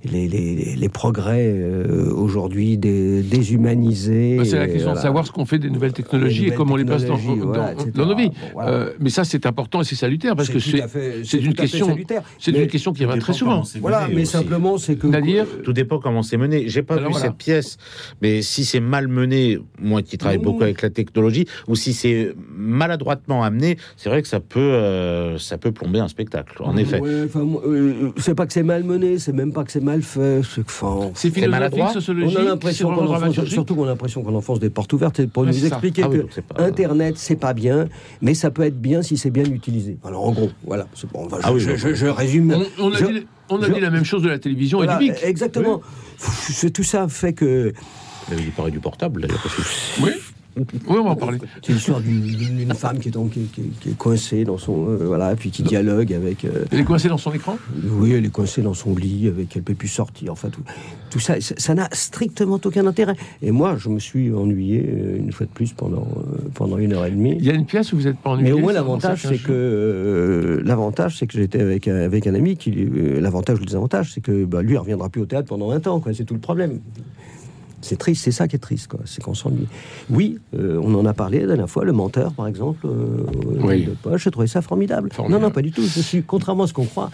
les, 0.03 0.27
les, 0.27 0.75
les 0.75 0.89
progrès 0.89 1.47
euh, 1.53 2.11
aujourd'hui 2.13 2.77
dé- 2.77 3.21
déshumanisés. 3.21 4.37
Bah, 4.37 4.45
c'est 4.45 4.57
la 4.57 4.65
question 4.67 4.85
voilà. 4.89 4.99
de 4.99 5.01
savoir 5.03 5.27
ce 5.27 5.31
qu'on 5.31 5.45
fait 5.45 5.59
des 5.59 5.69
nouvelles 5.69 5.93
technologies 5.93 6.47
et 6.47 6.51
comment 6.51 6.73
on 6.73 6.77
les 6.77 6.85
passe 6.85 7.05
dans, 7.05 7.15
technologies, 7.15 7.39
dans- 7.41 7.45
voilà, 7.47 7.73
dans 7.73 7.83
etc. 7.85 7.91
nos 8.05 8.15
vies. 8.15 8.29
Bon, 8.29 8.33
voilà. 8.53 8.69
Euh, 8.71 8.93
mais 8.99 9.09
ça, 9.09 9.23
c'est 9.23 9.45
important 9.45 9.81
et 9.81 9.83
c'est 9.83 9.95
salutaire 9.95 10.35
parce 10.35 10.47
C'est 10.47 10.53
que 10.53 10.59
c'est 10.59 10.81
à 10.81 10.87
fait- 10.87 11.21
c'est 11.23 11.37
une 11.39 11.53
question- 11.53 11.95
c'est 12.39 12.51
une 12.51 12.67
question 12.67 12.93
qui 12.93 13.05
revient 13.05 13.19
très 13.19 13.33
souvent. 13.33 13.63
Voilà, 13.79 14.07
mais 14.07 14.21
aussi. 14.23 14.25
simplement 14.31 14.77
c'est 14.77 14.95
que 14.95 15.07
Tout 15.63 15.73
dépend 15.73 15.99
comment 15.99 16.23
c'est 16.23 16.37
mené. 16.37 16.67
J'ai 16.67 16.81
pas 16.83 16.95
Alors 16.95 17.07
vu 17.07 17.11
voilà. 17.13 17.27
cette 17.27 17.37
pièce, 17.37 17.77
mais 18.21 18.41
si 18.41 18.65
c'est 18.65 18.79
mal 18.79 19.07
mené, 19.07 19.59
moi 19.79 20.01
qui 20.01 20.17
travaille 20.17 20.37
Mmh. 20.37 20.41
beaucoup 20.43 20.63
avec 20.63 20.81
la 20.81 20.89
technologie, 20.89 21.45
ou 21.67 21.75
si 21.75 21.93
c'est 21.93 22.33
maladroitement 22.55 23.43
amené, 23.43 23.77
c'est 23.97 24.09
vrai 24.09 24.21
que 24.21 24.27
ça 24.27 24.39
peut, 24.39 24.59
euh, 24.59 25.37
ça 25.37 25.57
peut 25.57 25.71
plomber 25.71 25.99
un 25.99 26.07
spectacle. 26.07 26.55
En 26.63 26.77
effet. 26.77 26.99
Ouais, 26.99 27.27
moi, 27.35 27.61
euh, 27.65 28.11
c'est 28.17 28.33
pas 28.35 28.45
que 28.47 28.53
c'est 28.53 28.63
mal 28.63 28.83
mené, 28.83 29.19
c'est 29.19 29.33
même 29.33 29.51
pas 29.53 29.63
que 29.63 29.71
c'est 29.71 29.83
mal 29.83 29.90
fait. 29.99 30.41
C'est 30.43 30.61
que, 30.63 30.67
enfin, 30.69 31.11
C'est 31.13 31.29
philosophique, 31.29 31.49
maladroit? 31.51 31.91
sociologique, 31.93 32.37
on 32.37 32.41
a 32.41 32.45
l'impression 32.45 32.89
c'est 32.89 32.95
qu'on 32.95 33.13
enfonce, 33.13 33.45
surtout 33.49 33.75
qu'on 33.75 33.83
a 33.83 33.87
l'impression 33.87 34.23
qu'on 34.23 34.35
enfonce 34.35 34.59
des 34.59 34.69
portes 34.69 34.93
ouvertes. 34.93 35.17
C'est 35.17 35.27
pour 35.29 35.43
Ouais, 35.43 35.49
nous 35.49 35.65
expliquer 35.65 36.03
Ah 36.05 36.09
oui, 36.09 36.17
que 36.17 36.21
donc 36.21 36.29
c'est 36.33 36.45
pas- 36.45 36.63
Internet 36.63 37.15
c'est 37.17 37.35
pas 37.35 37.53
bien, 37.53 37.87
mais 38.21 38.33
ça 38.33 38.51
peut 38.51 38.63
être 38.63 38.79
bien 38.79 39.01
si 39.01 39.17
c'est 39.17 39.31
bien 39.31 39.43
utilisé. 39.43 39.97
Alors 40.05 40.25
en 40.27 40.31
gros, 40.31 40.49
voilà. 40.65 40.87
C'est 40.95 41.11
bon, 41.11 41.25
enfin, 41.25 41.37
je, 41.41 41.47
Ah 41.47 41.51
oui, 41.53 41.59
je- 41.59 41.93
je 41.93 42.05
résume. 42.07 42.55
On, 42.79 42.85
on 42.85 42.93
a, 42.93 42.97
Je- 42.97 43.05
dit, 43.05 43.27
on 43.49 43.61
a 43.61 43.67
je- 43.67 43.73
dit 43.73 43.79
la 43.81 43.89
même 43.89 44.05
chose 44.05 44.23
de 44.23 44.29
la 44.29 44.39
télévision 44.39 44.77
Voilà, 44.77 45.01
et 45.01 45.09
du 45.09 45.13
exactement. 45.23 45.81
C'est 46.17 46.71
tout 46.71 46.83
ça 46.83 47.07
fait 47.09 47.33
que 47.33 47.73
Il 48.31 48.51
parlé 48.51 48.71
du 48.71 48.79
portable, 48.79 49.21
d'ailleurs. 49.21 49.43
Oui. 50.01 50.11
Oui, 50.57 50.63
on 50.89 51.03
va 51.03 51.09
en 51.11 51.15
parler. 51.15 51.37
c'est 51.65 51.73
l'histoire 51.73 52.01
d'une- 52.01 52.73
femme 52.73 52.99
qui 52.99 53.07
est, 53.07 53.11
donc, 53.11 53.31
qui, 53.31 53.41
qui- 53.41 53.69
qui 53.79 53.89
est 53.89 53.97
coincée 53.97 54.43
dans 54.43 54.57
son 54.57 54.87
euh, 54.89 54.97
voilà, 55.05 55.35
puis 55.35 55.49
qui 55.51 55.63
dialogue 55.63 56.13
avec. 56.13 56.43
euh, 56.45 56.65
Elle 56.71 56.79
est 56.79 56.83
coincée 56.83 57.07
dans 57.09 57.17
son 57.17 57.31
écran? 57.33 57.57
Oui, 57.85 58.11
elle 58.13 58.25
est 58.25 58.29
coincée 58.31 58.61
dans 58.61 58.73
son 58.73 58.95
lit, 58.95 59.27
avec 59.27 59.55
elle 59.55 59.63
peut 59.63 59.73
plus 59.75 59.87
sortir. 59.87 60.31
Enfin, 60.31 60.49
tout, 60.49 60.61
tout 61.09 61.19
ça, 61.19 61.35
ça 61.39 61.73
n'a 61.73 61.87
strictement 61.91 62.59
aucun 62.63 62.85
intérêt. 62.87 63.15
Et 63.41 63.51
moi, 63.51 63.75
je 63.77 63.89
me 63.89 63.99
suis 63.99 64.33
ennuyé 64.33 64.83
euh, 64.87 65.17
une 65.17 65.31
fois 65.31 65.45
de 65.45 65.51
plus 65.51 65.73
pendant 65.73 66.07
pendant 66.53 66.77
une 66.77 66.93
heure 66.93 67.05
et 67.05 67.11
demie. 67.11 67.35
Il 67.39 67.45
y 67.45 67.49
a 67.49 67.53
une 67.53 67.65
pièce 67.65 67.93
où 67.93 67.97
vous 67.97 68.03
n'êtes 68.03 68.17
pas 68.17 68.31
ennuyé 68.31 68.49
Mais 68.51 68.55
au 68.57 68.59
moins 68.59 68.73
l'avantage, 68.73 69.21
c'est 69.27 69.37
que 69.41 69.51
euh, 69.51 70.61
l'avantage, 70.65 71.17
c'est 71.17 71.27
que 71.27 71.33
j'étais 71.33 71.61
avec 71.61 71.87
un, 71.87 71.95
avec 72.01 72.27
un 72.27 72.33
ami 72.33 72.57
qui, 72.57 72.71
l'avantage 73.19 73.57
ou 73.57 73.61
le 73.61 73.65
désavantage, 73.67 74.11
c'est 74.13 74.21
que 74.21 74.45
bah, 74.45 74.61
lui, 74.61 74.73
il 74.73 74.77
reviendra 74.77 75.09
plus 75.09 75.21
au 75.21 75.25
théâtre 75.25 75.47
pendant 75.47 75.71
un 75.71 75.79
temps. 75.79 75.99
Quoi, 75.99 76.13
c'est 76.13 76.25
tout 76.25 76.33
le 76.33 76.39
problème. 76.39 76.79
C'est 77.81 77.97
triste, 77.97 78.23
c'est 78.23 78.31
ça 78.31 78.47
qui 78.47 78.55
est 78.55 78.59
triste, 78.59 78.87
quoi. 78.87 78.99
C'est 79.05 79.23
qu'on 79.23 79.33
s'ennuie. 79.33 79.67
Oui, 80.09 80.39
euh, 80.55 80.79
on 80.83 80.93
en 80.95 81.05
a 81.05 81.13
parlé 81.13 81.39
la 81.41 81.47
dernière 81.47 81.69
fois, 81.69 81.83
le 81.85 81.93
menteur, 81.93 82.31
par 82.33 82.47
exemple. 82.47 82.85
euh, 82.85 83.25
Oui. 83.59 83.85
de 83.85 83.91
Poche, 83.91 84.23
j'ai 84.25 84.31
trouvé 84.31 84.47
ça 84.47 84.61
formidable. 84.61 85.09
Formidable. 85.11 85.41
Non, 85.41 85.47
non, 85.47 85.51
pas 85.53 85.61
du 85.61 85.71
tout. 85.71 85.81
Je 85.83 85.99
suis, 86.01 86.23
contrairement 86.23 86.63
à 86.63 86.67
ce 86.67 86.73
qu'on 86.73 86.85
croit, 86.85 87.09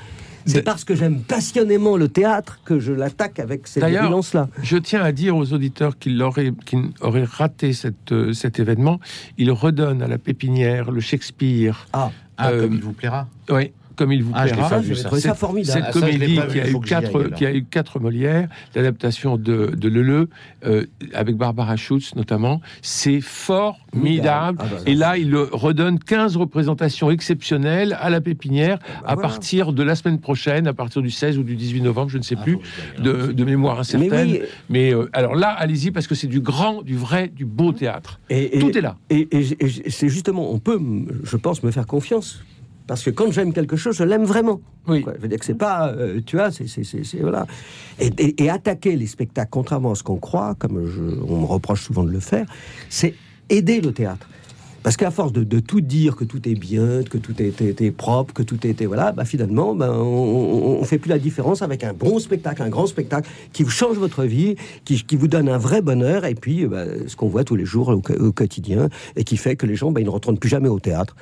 c'est 0.46 0.62
parce 0.62 0.86
que 0.86 0.96
j'aime 0.96 1.20
passionnément 1.22 1.98
le 1.98 2.08
théâtre 2.08 2.60
que 2.64 2.80
je 2.80 2.94
l'attaque 2.94 3.40
avec 3.40 3.68
cette 3.68 3.82
D'ailleurs, 3.82 4.04
violence-là. 4.04 4.48
Je 4.64 4.78
tiens 4.78 5.02
à 5.02 5.12
dire 5.12 5.36
aux 5.36 5.52
auditeurs 5.52 5.98
qui 6.00 6.10
l'auraient, 6.10 6.54
qui 6.66 6.78
auraient 7.02 7.26
raté 7.26 7.74
cette, 7.74 8.12
euh, 8.14 8.32
cet 8.32 8.58
événement, 8.60 9.00
il 9.38 9.52
redonne 9.52 10.02
à 10.02 10.08
la 10.08 10.18
pépinière 10.18 10.90
le 10.92 11.02
Shakespeare, 11.02 11.88
Ah, 11.94 12.12
Ah, 12.38 12.52
Euh, 12.52 12.62
comme 12.64 12.76
il 12.76 12.82
vous 12.82 12.94
plaira. 12.94 13.28
oui, 13.50 13.72
comme 13.98 14.12
il 14.14 14.24
vous 14.24 14.32
Ah, 14.36 14.44
plaira. 14.46 14.70
ça. 14.70 14.82
ça 14.96 15.10
Cette- 15.20 15.36
formidable. 15.36 15.74
Cette 15.80 15.84
Ah, 15.88 15.92
ça, 15.92 16.00
comédie 16.00 16.36
pas 16.36 16.46
vu, 16.46 16.54
qui, 16.54 16.60
a 16.60 16.64
eu 16.70 16.76
aille, 16.76 16.82
quatre, 16.82 17.24
qui 17.36 17.46
a 17.46 17.54
eu 17.54 17.64
quatre 17.66 18.00
Molières, 18.00 18.48
l'adaptation 18.76 19.36
de, 19.38 19.74
de 19.76 19.90
Leleu, 19.90 20.30
euh, 20.66 20.86
avec 21.14 21.36
Barbara 21.36 21.76
Schutz 21.76 22.16
notamment, 22.16 22.62
c'est 22.82 23.20
formidable. 23.22 24.60
Ah 24.62 24.66
bah, 24.72 24.78
Et 24.86 24.94
là, 24.96 25.18
il 25.18 25.36
redonne 25.36 26.00
15 26.00 26.38
représentations 26.38 27.10
exceptionnelles 27.12 27.98
à 28.00 28.10
la 28.10 28.22
pépinière 28.22 28.78
à 29.04 29.16
voilà. 29.16 29.22
partir 29.30 29.74
de 29.74 29.84
la 29.84 29.96
semaine 29.96 30.20
prochaine, 30.20 30.68
à 30.68 30.74
partir 30.74 31.02
du 31.02 31.10
16 31.12 31.38
ou 31.38 31.44
du 31.44 31.56
18 31.56 31.82
novembre, 31.82 32.10
je 32.10 32.20
ne 32.20 32.24
sais 32.24 32.36
Ah, 32.40 32.44
plus, 32.44 32.60
de, 33.00 33.32
de 33.32 33.44
mémoire 33.44 33.80
incertaine. 33.80 34.10
Mais 34.12 34.42
oui, 34.42 34.42
Mais 34.70 34.94
euh, 34.94 35.10
alors 35.14 35.36
là, 35.36 35.50
allez-y 35.50 35.92
parce 35.92 36.06
que 36.08 36.16
c'est 36.16 36.28
du 36.28 36.40
grand, 36.40 36.84
du 36.84 36.96
vrai, 36.96 37.30
du 37.36 37.46
beau 37.46 37.72
théâtre. 37.72 38.20
et, 38.30 38.58
et- 38.58 38.60
Tout 38.60 38.78
est 38.78 38.82
là. 38.82 38.96
Et, 39.10 39.28
et- 39.32 39.58
et 39.86 39.90
c'est 39.90 40.10
justement, 40.10 40.52
on 40.52 40.60
peut, 40.60 40.80
je 41.24 41.36
pense, 41.38 41.64
me 41.64 41.72
faire 41.72 41.88
confiance. 41.88 42.44
Parce 42.88 43.04
que 43.04 43.10
quand 43.10 43.30
j'aime 43.32 43.52
quelque 43.54 43.76
chose, 43.76 43.98
je 43.98 44.04
l'aime 44.06 44.24
vraiment. 44.24 44.62
Oui. 44.88 45.02
Quoi. 45.02 45.14
Je 45.18 45.22
veux 45.22 45.28
dire 45.28 45.38
que 45.40 45.46
c'est 45.46 45.54
pas, 45.58 45.90
euh, 45.90 46.22
tu 46.26 46.38
vois, 46.38 46.52
c'est, 46.52 46.68
c'est, 46.68 46.84
c'est- 46.86 47.04
c'est- 47.04 47.20
voilà. 47.20 47.46
Et, 48.00 48.08
et- 48.18 48.44
et 48.46 48.50
attaquer 48.50 48.96
les 48.96 49.08
spectacles, 49.08 49.50
contrairement 49.52 49.92
à 49.92 49.96
ce 49.96 50.04
qu'on 50.04 50.18
croit, 50.18 50.56
comme 50.58 50.88
je- 50.88 51.20
on 51.28 51.42
me 51.42 51.46
reproche 51.46 51.84
souvent 51.84 52.04
de 52.06 52.12
le 52.12 52.22
faire, 52.22 52.46
c'est 52.90 53.14
aider 53.50 53.82
le 53.82 53.92
théâtre. 53.92 54.28
Parce 54.84 54.96
qu'à 54.98 55.12
force 55.12 55.34
de, 55.34 55.44
de 55.44 55.60
tout 55.60 55.82
dire 55.82 56.16
que 56.16 56.24
tout 56.24 56.48
est 56.48 56.56
bien, 56.56 57.04
que 57.04 57.18
tout 57.18 57.34
est 57.42 57.92
propre, 57.92 58.34
que 58.34 58.44
tout 58.44 58.66
était 58.66 58.86
voilà, 58.86 59.12
bah 59.12 59.26
finalement, 59.26 59.76
ben, 59.76 59.92
on, 59.92 60.80
on 60.80 60.84
fait 60.84 60.98
plus 60.98 61.10
la 61.10 61.20
différence 61.20 61.62
avec 61.62 61.84
un 61.84 61.94
bon 61.94 62.20
spectacle, 62.20 62.62
un 62.64 62.70
grand 62.70 62.88
spectacle 62.88 63.30
qui 63.54 63.64
vous 63.64 63.70
change 63.70 63.98
votre 63.98 64.24
vie, 64.24 64.56
qui, 64.86 65.04
qui 65.04 65.16
vous 65.16 65.28
donne 65.28 65.50
un 65.50 65.58
vrai 65.58 65.82
bonheur, 65.82 66.26
et 66.26 66.36
puis 66.36 66.66
bah, 66.68 66.86
ce 67.08 67.16
qu'on 67.16 67.28
voit 67.28 67.44
tous 67.44 67.56
les 67.56 67.66
jours 67.66 67.90
au, 67.90 68.02
au 68.26 68.32
quotidien, 68.32 68.90
et 69.16 69.24
qui 69.24 69.36
fait 69.38 69.56
que 69.56 69.66
les 69.66 69.76
gens, 69.76 69.94
ils 69.98 70.06
ne 70.06 70.10
retournent 70.10 70.38
plus 70.40 70.50
jamais 70.50 70.70
au 70.70 70.80
théâtre. 70.80 71.16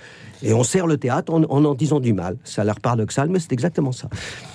Et 0.43 0.53
on 0.53 0.63
sert 0.63 0.85
le 0.85 0.97
théâtre 0.97 1.33
en 1.33 1.43
en, 1.43 1.63
en 1.65 1.73
disant 1.73 1.99
du 1.99 2.13
mal. 2.13 2.37
Ça 2.43 2.61
a 2.61 2.65
l'air 2.65 2.79
paradoxal, 2.79 3.29
mais 3.29 3.39
c'est 3.39 3.53
exactement 3.53 3.91
ça. 3.93 4.09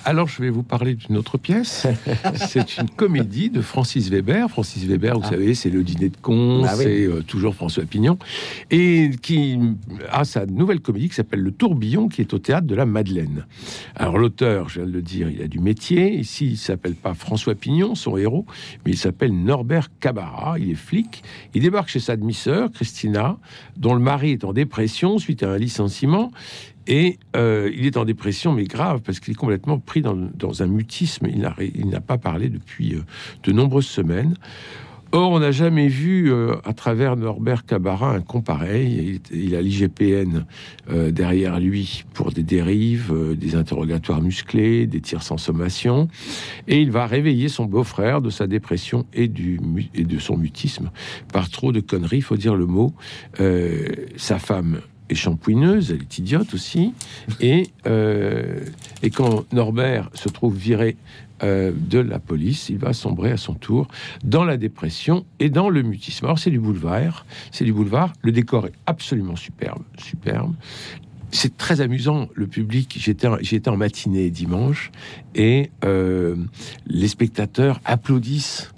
Alors, 0.05 0.27
je 0.27 0.41
vais 0.41 0.49
vous 0.51 0.63
parler 0.63 0.93
d'une 0.93 1.17
autre 1.17 1.37
pièce. 1.37 1.87
c'est 2.35 2.77
une 2.77 2.89
comédie 2.89 3.49
de 3.49 3.61
Francis 3.61 4.09
Weber. 4.09 4.47
Francis 4.49 4.85
Weber, 4.85 5.19
vous 5.19 5.27
savez, 5.27 5.53
c'est 5.55 5.69
le 5.71 5.83
dîner 5.83 6.09
de 6.09 6.17
cons, 6.21 6.63
Ah 6.65 6.75
oui. 6.77 6.83
c'est 6.83 7.03
euh, 7.05 7.21
toujours 7.23 7.55
François 7.55 7.83
Pignon, 7.83 8.17
et 8.69 8.90
qui 9.21 9.59
a 10.09 10.23
sa 10.23 10.45
nouvelle 10.45 10.79
comédie 10.79 11.09
qui 11.09 11.15
s'appelle 11.15 11.41
Le 11.41 11.51
Tourbillon, 11.51 12.07
qui 12.07 12.21
est 12.21 12.33
au 12.33 12.39
théâtre 12.39 12.67
de 12.67 12.75
la 12.75 12.85
Madeleine. 12.85 13.45
Alors, 13.95 14.17
l'auteur, 14.17 14.69
je 14.69 14.79
viens 14.79 14.89
de 14.89 14.93
le 14.93 15.01
dire, 15.01 15.29
il 15.29 15.41
a 15.41 15.47
du 15.47 15.59
métier. 15.59 16.15
Ici, 16.15 16.51
il 16.51 16.57
s'appelle 16.57 16.95
pas 16.95 17.13
François 17.13 17.55
Pignon, 17.55 17.95
son 17.95 18.17
héros, 18.17 18.45
mais 18.85 18.91
il 18.91 18.97
s'appelle 18.97 19.33
Norbert 19.33 19.89
Cabarat. 19.99 20.59
Il 20.59 20.71
est 20.71 20.75
flic. 20.75 21.23
Il 21.53 21.61
débarque 21.61 21.89
chez 21.89 21.99
sa 21.99 22.15
demi-sœur, 22.15 22.71
Christina, 22.71 23.37
dont 23.77 23.93
le 23.93 24.01
mari 24.01 24.31
est 24.31 24.43
en 24.43 24.53
dépression 24.53 25.17
suite 25.17 25.43
à 25.43 25.51
un 25.51 25.57
licenciement. 25.57 26.31
Et 26.87 27.19
euh, 27.35 27.71
il 27.75 27.85
est 27.85 27.97
en 27.97 28.05
dépression, 28.05 28.53
mais 28.53 28.63
grave, 28.63 29.01
parce 29.01 29.19
qu'il 29.19 29.33
est 29.33 29.35
complètement 29.35 29.79
pris 29.79 30.01
dans, 30.01 30.63
un 30.63 30.67
mutisme. 30.67 31.27
Il 31.27 31.39
n'a 31.39 31.55
il 31.59 31.87
n'a 31.89 32.01
pas 32.01 32.17
parlé 32.17 32.49
depuis 32.49 32.95
euh, 32.95 33.03
de 33.43 33.51
nombreuses 33.51 33.87
semaines. 33.87 34.35
Or, 35.13 35.31
on 35.31 35.39
n'a 35.39 35.51
jamais 35.51 35.89
vu 35.89 36.31
euh, 36.31 36.55
à 36.63 36.73
travers 36.73 37.17
Norbert 37.17 37.65
Cabarat 37.65 38.11
un 38.11 38.21
con 38.21 38.41
pareil. 38.41 39.19
Il, 39.31 39.43
il 39.43 39.55
a 39.55 39.61
l'IGPN 39.61 40.45
euh, 40.89 41.11
derrière 41.11 41.59
lui 41.59 42.05
pour 42.13 42.31
des 42.31 42.43
dérives, 42.43 43.11
euh, 43.11 43.35
des 43.35 43.55
interrogatoires 43.55 44.21
musclés, 44.21 44.87
des 44.87 45.01
tirs 45.01 45.21
sans 45.21 45.37
sommation. 45.37 46.07
Et 46.69 46.79
il 46.79 46.91
va 46.91 47.07
réveiller 47.07 47.49
son 47.49 47.65
beau-frère 47.65 48.21
de 48.21 48.29
sa 48.29 48.47
dépression 48.47 49.05
et, 49.13 49.27
du, 49.27 49.59
de 49.93 50.19
son 50.19 50.37
mutisme 50.37 50.91
par 51.33 51.49
trop 51.49 51.73
de 51.73 51.81
conneries, 51.81 52.21
faut 52.21 52.37
dire 52.37 52.55
le 52.55 52.65
mot. 52.65 52.93
Sa 54.15 54.39
femme 54.39 54.79
est 55.09 55.15
champouineuse, 55.15 55.91
elle 55.91 56.01
est 56.01 56.17
idiote 56.17 56.53
aussi. 56.53 56.93
Et, 57.39 57.67
et 59.03 59.09
quand 59.09 59.51
Norbert 59.53 60.09
se 60.13 60.29
trouve 60.29 60.55
viré 60.55 60.95
euh, 61.43 61.71
de 61.75 61.99
la 61.99 62.19
police, 62.19 62.69
il 62.69 62.77
va 62.77 62.93
sombrer 62.93 63.31
à 63.31 63.37
son 63.37 63.53
tour 63.53 63.87
dans 64.23 64.43
la 64.43 64.57
dépression 64.57 65.25
et 65.39 65.49
dans 65.49 65.69
le 65.69 65.81
mutisme. 65.81 66.25
Alors 66.25 66.39
c'est 66.39 66.51
du 66.51 66.59
boulevard, 66.59 67.25
c'est 67.51 67.65
du 67.65 67.73
boulevard. 67.73 68.13
Le 68.21 68.31
décor 68.31 68.67
est 68.67 68.73
absolument 68.85 69.35
superbe, 69.35 69.83
superbe. 69.97 70.53
C'est 71.31 71.55
très 71.55 71.79
amusant, 71.79 72.27
le 72.33 72.47
public. 72.47 72.97
J'étais 72.99 73.29
j'étais 73.41 73.69
en 73.69 73.77
matinée 73.77 74.29
dimanche 74.29 74.91
et 75.33 75.71
euh, 75.85 76.35
les 76.87 77.07
spectateurs 77.07 77.79
applaudissent 77.85 78.73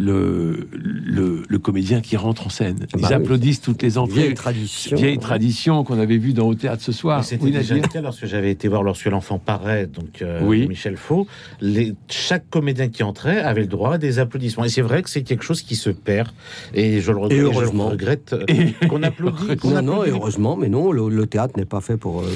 le, 0.00 0.68
le, 0.72 1.42
le 1.48 1.58
comédien 1.58 2.00
qui 2.00 2.16
rentre 2.16 2.46
en 2.46 2.50
scène. 2.50 2.86
Ils 2.94 3.00
Bah 3.02 3.08
oui. 3.10 3.14
applaudissent 3.14 3.60
toutes 3.60 3.82
les 3.82 3.98
entrées. 3.98 4.22
Vieille 4.22 4.34
tradition. 4.34 4.96
Vieille 4.96 5.18
tradition 5.18 5.84
qu'on 5.84 5.98
avait 5.98 6.16
vue 6.18 6.32
dans 6.32 6.46
au 6.48 6.54
théâtre 6.54 6.82
ce 6.82 6.92
soir. 6.92 7.22
C'était 7.24 7.44
Oui, 7.44 7.50
déjà 7.52 7.74
le 7.74 7.80
cas 7.82 8.00
lorsque 8.00 8.26
j'avais 8.26 8.50
été 8.50 8.68
voir 8.68 8.82
lorsque 8.82 9.06
l'enfant 9.06 9.38
paraît, 9.38 9.86
donc 9.86 10.22
euh, 10.22 10.40
Oui. 10.42 10.62
de 10.62 10.68
Michel 10.68 10.96
Faux. 10.96 11.26
Les, 11.60 11.94
chaque 12.08 12.48
comédien 12.50 12.88
qui 12.88 13.02
entrait 13.02 13.40
avait 13.40 13.60
le 13.62 13.66
droit 13.66 13.94
à 13.94 13.98
des 13.98 14.18
applaudissements. 14.18 14.64
Et 14.64 14.68
c'est 14.68 14.82
vrai 14.82 15.02
que 15.02 15.10
c'est 15.10 15.22
quelque 15.22 15.44
chose 15.44 15.62
qui 15.62 15.76
se 15.76 15.90
perd. 15.90 16.28
Et 16.74 17.00
je 17.00 17.12
le 17.12 17.18
regrette. 17.18 17.38
Et 17.38 17.42
heureusement. 17.42 17.88
regrette 17.88 18.32
euh, 18.32 18.46
qu'on 18.88 19.02
applaudit. 19.02 19.56
qu'on 19.56 19.70
Non, 19.70 19.82
non, 19.82 20.02
heureusement, 20.06 20.56
mais 20.56 20.68
non, 20.68 20.92
le, 20.92 21.08
le 21.08 21.26
théâtre 21.26 21.54
n'est 21.56 21.64
pas 21.64 21.80
fait 21.80 21.96
pour. 21.96 22.22
euh, 22.22 22.26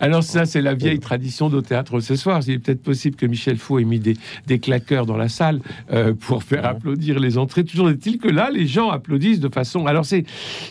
Alors 0.00 0.22
ça, 0.22 0.44
c'est 0.46 0.60
la 0.62 0.74
vieille 0.74 1.00
tradition 1.00 1.48
d'au 1.48 1.62
théâtre 1.62 2.00
ce 2.00 2.16
soir. 2.16 2.40
Il 2.46 2.54
est 2.54 2.58
peut-être 2.58 2.82
possible 2.82 3.16
que 3.16 3.26
Michel 3.26 3.56
Faux 3.58 3.78
ait 3.78 3.84
mis 3.84 3.98
des, 3.98 4.16
des 4.46 4.58
claqueurs 4.58 5.06
dans 5.06 5.16
la 5.16 5.28
salle 5.28 5.60
euh, 5.92 6.12
pour 6.14 6.42
faire 6.42 6.64
applaudir 6.64 6.91
les 6.96 7.38
entrées. 7.38 7.64
Toujours 7.64 7.90
est-il 7.90 8.18
que 8.18 8.28
là, 8.28 8.50
les 8.52 8.66
gens 8.66 8.90
applaudissent 8.90 9.40
de 9.40 9.48
façon... 9.48 9.86
Alors 9.86 10.04
c'est 10.04 10.24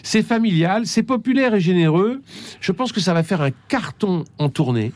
c'est 0.04 0.24
familial, 0.24 0.86
c'est 0.86 1.04
populaire 1.04 1.54
et 1.56 1.60
généreux. 1.62 2.22
Je 2.60 2.72
pense 2.72 2.92
que 2.92 3.00
ça 3.00 3.14
va 3.14 3.24
faire 3.24 3.42
un 3.42 3.52
carton 3.68 4.24
en 4.38 4.50
tournée. 4.50 4.92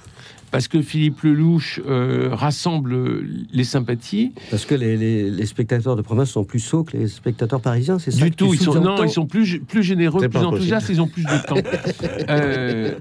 Parce 0.51 0.69
que 0.69 0.81
Philippe 0.81 1.21
Lelouch 1.23 1.81
euh, 1.85 2.29
rassemble 2.31 3.25
les 3.51 3.63
sympathies. 3.65 4.31
Parce 4.51 4.63
que 4.65 4.73
les, 4.75 4.95
les- 4.95 5.29
les 5.29 5.45
spectateurs 5.45 5.97
de 5.97 6.01
province 6.01 6.29
sont 6.29 6.45
plus 6.45 6.59
sots 6.61 6.83
que 6.85 6.95
les 6.95 7.07
spectateurs 7.09 7.59
parisiens, 7.59 7.99
c'est 7.99 8.11
ça 8.11 8.23
Du 8.23 8.31
tout, 8.31 8.53
ils 8.53 8.59
sont, 8.61 8.79
non, 8.79 9.03
ils 9.03 9.09
sont 9.09 9.25
plus, 9.25 9.59
plus 9.59 9.83
généreux, 9.83 10.29
plus 10.29 10.39
enthousiastes, 10.39 10.87
ils 10.89 11.01
ont 11.01 11.07
plus 11.07 11.23
de 11.23 11.45
temps. 11.45 11.55
Euh, 12.29 12.93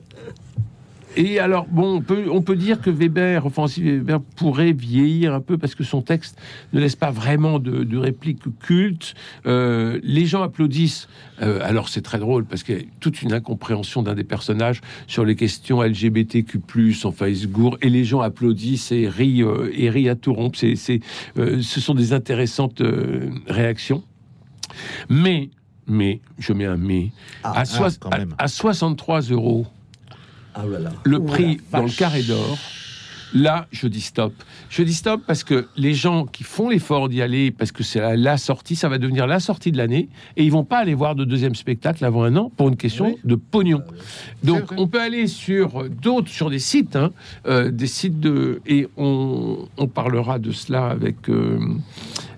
et 1.16 1.38
alors, 1.38 1.66
bon, 1.66 1.96
on 1.96 2.00
peut, 2.00 2.24
on 2.30 2.42
peut 2.42 2.56
dire 2.56 2.80
que 2.80 2.90
Weber, 2.90 3.50
Francis 3.52 3.82
Weber, 3.82 4.20
pourrait 4.36 4.72
vieillir 4.72 5.32
un 5.34 5.40
peu 5.40 5.58
parce 5.58 5.74
que 5.74 5.84
son 5.84 6.02
texte 6.02 6.38
ne 6.72 6.80
laisse 6.80 6.96
pas 6.96 7.10
vraiment 7.10 7.58
de, 7.58 7.84
de 7.84 7.96
répliques 7.98 8.42
cultes. 8.60 9.14
Euh, 9.46 10.00
les 10.02 10.26
gens 10.26 10.42
applaudissent. 10.42 11.08
Euh, 11.42 11.60
alors, 11.62 11.88
c'est 11.88 12.02
très 12.02 12.18
drôle 12.18 12.44
parce 12.44 12.62
qu'il 12.62 12.76
y 12.76 12.80
a 12.80 12.84
toute 13.00 13.22
une 13.22 13.32
incompréhension 13.32 14.02
d'un 14.02 14.14
des 14.14 14.24
personnages 14.24 14.80
sur 15.06 15.24
les 15.24 15.36
questions 15.36 15.82
LGBTQ+, 15.82 16.60
enfin, 17.04 17.28
il 17.28 17.36
se 17.36 17.46
gourre, 17.46 17.76
et 17.82 17.88
les 17.90 18.04
gens 18.04 18.20
applaudissent 18.20 18.92
et 18.92 19.08
rient, 19.08 19.42
euh, 19.42 19.70
et 19.74 19.90
rient 19.90 20.08
à 20.08 20.14
tout 20.16 20.32
rompre. 20.34 20.58
C'est, 20.58 20.76
c'est, 20.76 21.00
ce 21.36 21.80
sont 21.80 21.94
des 21.94 22.12
intéressantes 22.12 22.82
réactions. 23.48 24.02
Mais, 25.08 25.50
mais, 25.86 26.20
je 26.38 26.52
mets 26.52 26.64
un 26.66 26.76
mais, 26.76 27.10
Ah, 27.42 27.60
à, 27.60 27.64
soi- 27.64 27.88
quand 28.00 28.10
même. 28.10 28.34
à, 28.38 28.44
à 28.44 28.48
63 28.48 29.20
euros, 29.30 29.66
Ah 30.54 30.64
là 30.66 30.78
là. 30.78 30.92
le 31.04 31.16
Oh 31.18 31.22
prix 31.22 31.60
dans 31.72 31.82
le 31.82 31.90
carré 31.90 32.22
d'or, 32.22 32.58
là, 33.32 33.66
je 33.72 33.88
dis 33.88 34.00
stop. 34.00 34.32
Je 34.70 34.82
dis 34.82 34.94
stop 34.94 35.20
parce 35.26 35.42
que 35.44 35.66
les 35.76 35.94
gens 35.94 36.24
qui 36.26 36.44
font 36.44 36.68
l'effort 36.68 37.08
d'y 37.08 37.20
aller, 37.22 37.50
parce 37.50 37.72
que 37.72 37.82
c'est 37.82 38.00
la, 38.00 38.16
la 38.16 38.36
sortie, 38.38 38.76
ça 38.76 38.88
va 38.88 38.98
devenir 38.98 39.26
la 39.26 39.40
sortie 39.40 39.72
de 39.72 39.76
l'année, 39.76 40.08
et 40.36 40.44
ils 40.44 40.50
vont 40.52 40.64
pas 40.64 40.78
aller 40.78 40.94
voir 40.94 41.14
de 41.16 41.24
deuxième 41.24 41.54
spectacle 41.54 42.04
avant 42.04 42.22
un 42.24 42.36
an 42.36 42.50
pour 42.56 42.68
une 42.68 42.76
question 42.76 43.06
Oui. 43.06 43.16
de 43.24 43.34
pognon. 43.34 43.82
Donc, 44.44 44.66
vrai. 44.66 44.76
on 44.78 44.86
peut 44.86 45.00
aller 45.00 45.26
sur 45.26 45.88
d'autres, 45.88 46.28
sur 46.28 46.50
des 46.50 46.58
sites, 46.60 46.94
hein, 46.96 47.10
euh, 47.46 47.70
des 47.70 47.86
sites 47.88 48.20
de, 48.20 48.60
et 48.66 48.86
on, 48.96 49.66
on 49.76 49.86
parlera 49.88 50.38
de 50.38 50.52
cela 50.52 50.86
avec 50.86 51.28
euh, 51.28 51.58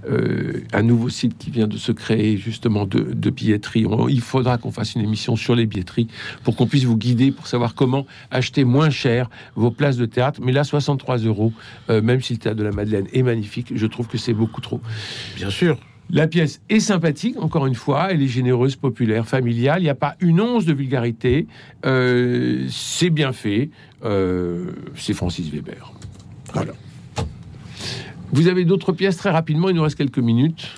euh, 0.09 0.62
un 0.73 0.83
nouveau 0.83 1.09
site 1.09 1.37
qui 1.38 1.51
vient 1.51 1.66
de 1.66 1.77
se 1.77 1.92
créer 1.92 2.37
justement 2.37 2.87
de, 2.87 3.01
de 3.01 3.31
billetterie. 3.31 3.87
On- 3.87 4.09
il 4.09 4.21
faudra 4.21 4.59
qu'on 4.59 4.71
fasse 4.71 4.95
une 4.95 5.03
émission 5.03 5.37
sur 5.37 5.55
les 5.55 5.66
billetteries 5.66 6.09
pour 6.45 6.57
qu'on 6.57 6.66
puisse 6.66 6.85
vous 6.85 6.97
guider 6.97 7.33
pour 7.33 7.47
savoir 7.47 7.75
comment 7.75 8.07
acheter 8.31 8.64
moins 8.64 8.90
cher 8.90 9.29
vos 9.55 9.71
places 9.71 9.97
de 9.97 10.07
théâtre. 10.07 10.40
Mais 10.42 10.53
là, 10.53 10.64
63 10.64 11.19
euros, 11.19 11.53
euh, 11.90 12.01
même 12.03 12.21
si 12.21 12.33
le 12.35 12.38
théâtre 12.38 12.59
de 12.59 12.64
la 12.64 12.73
Madeleine 12.73 13.07
est 13.12 13.23
magnifique, 13.23 13.73
je 13.75 13.87
trouve 13.87 14.07
que 14.09 14.19
c'est 14.19 14.35
beaucoup 14.35 14.61
trop. 14.61 14.81
Bien 15.37 15.51
sûr. 15.51 15.79
La 16.09 16.29
pièce 16.29 16.61
est 16.69 16.79
sympathique, 16.79 17.37
encore 17.42 17.66
une 17.66 17.75
fois, 17.75 18.12
elle 18.12 18.23
est 18.23 18.29
généreuse, 18.29 18.77
populaire, 18.77 19.27
familiale, 19.27 19.81
il 19.81 19.85
n'y 19.85 19.88
a 19.90 19.97
pas 19.97 20.14
une 20.21 20.40
once 20.40 20.64
de 20.64 20.73
vulgarité, 20.73 21.49
Euh, 21.85 22.66
c'est 22.71 23.11
bien 23.11 23.33
fait, 23.33 23.71
Euh, 24.05 24.71
c'est 24.95 25.14
Francis 25.14 25.51
Weber. 25.51 25.92
Voilà. 26.55 26.73
Vous 28.37 28.49
avez 28.49 28.66
d'autres 28.66 28.92
pièces 28.92 29.16
très 29.16 29.31
rapidement, 29.31 29.70
il 29.70 29.77
nous 29.77 29.83
reste 29.83 29.96
quelques 29.96 30.18
minutes. 30.18 30.68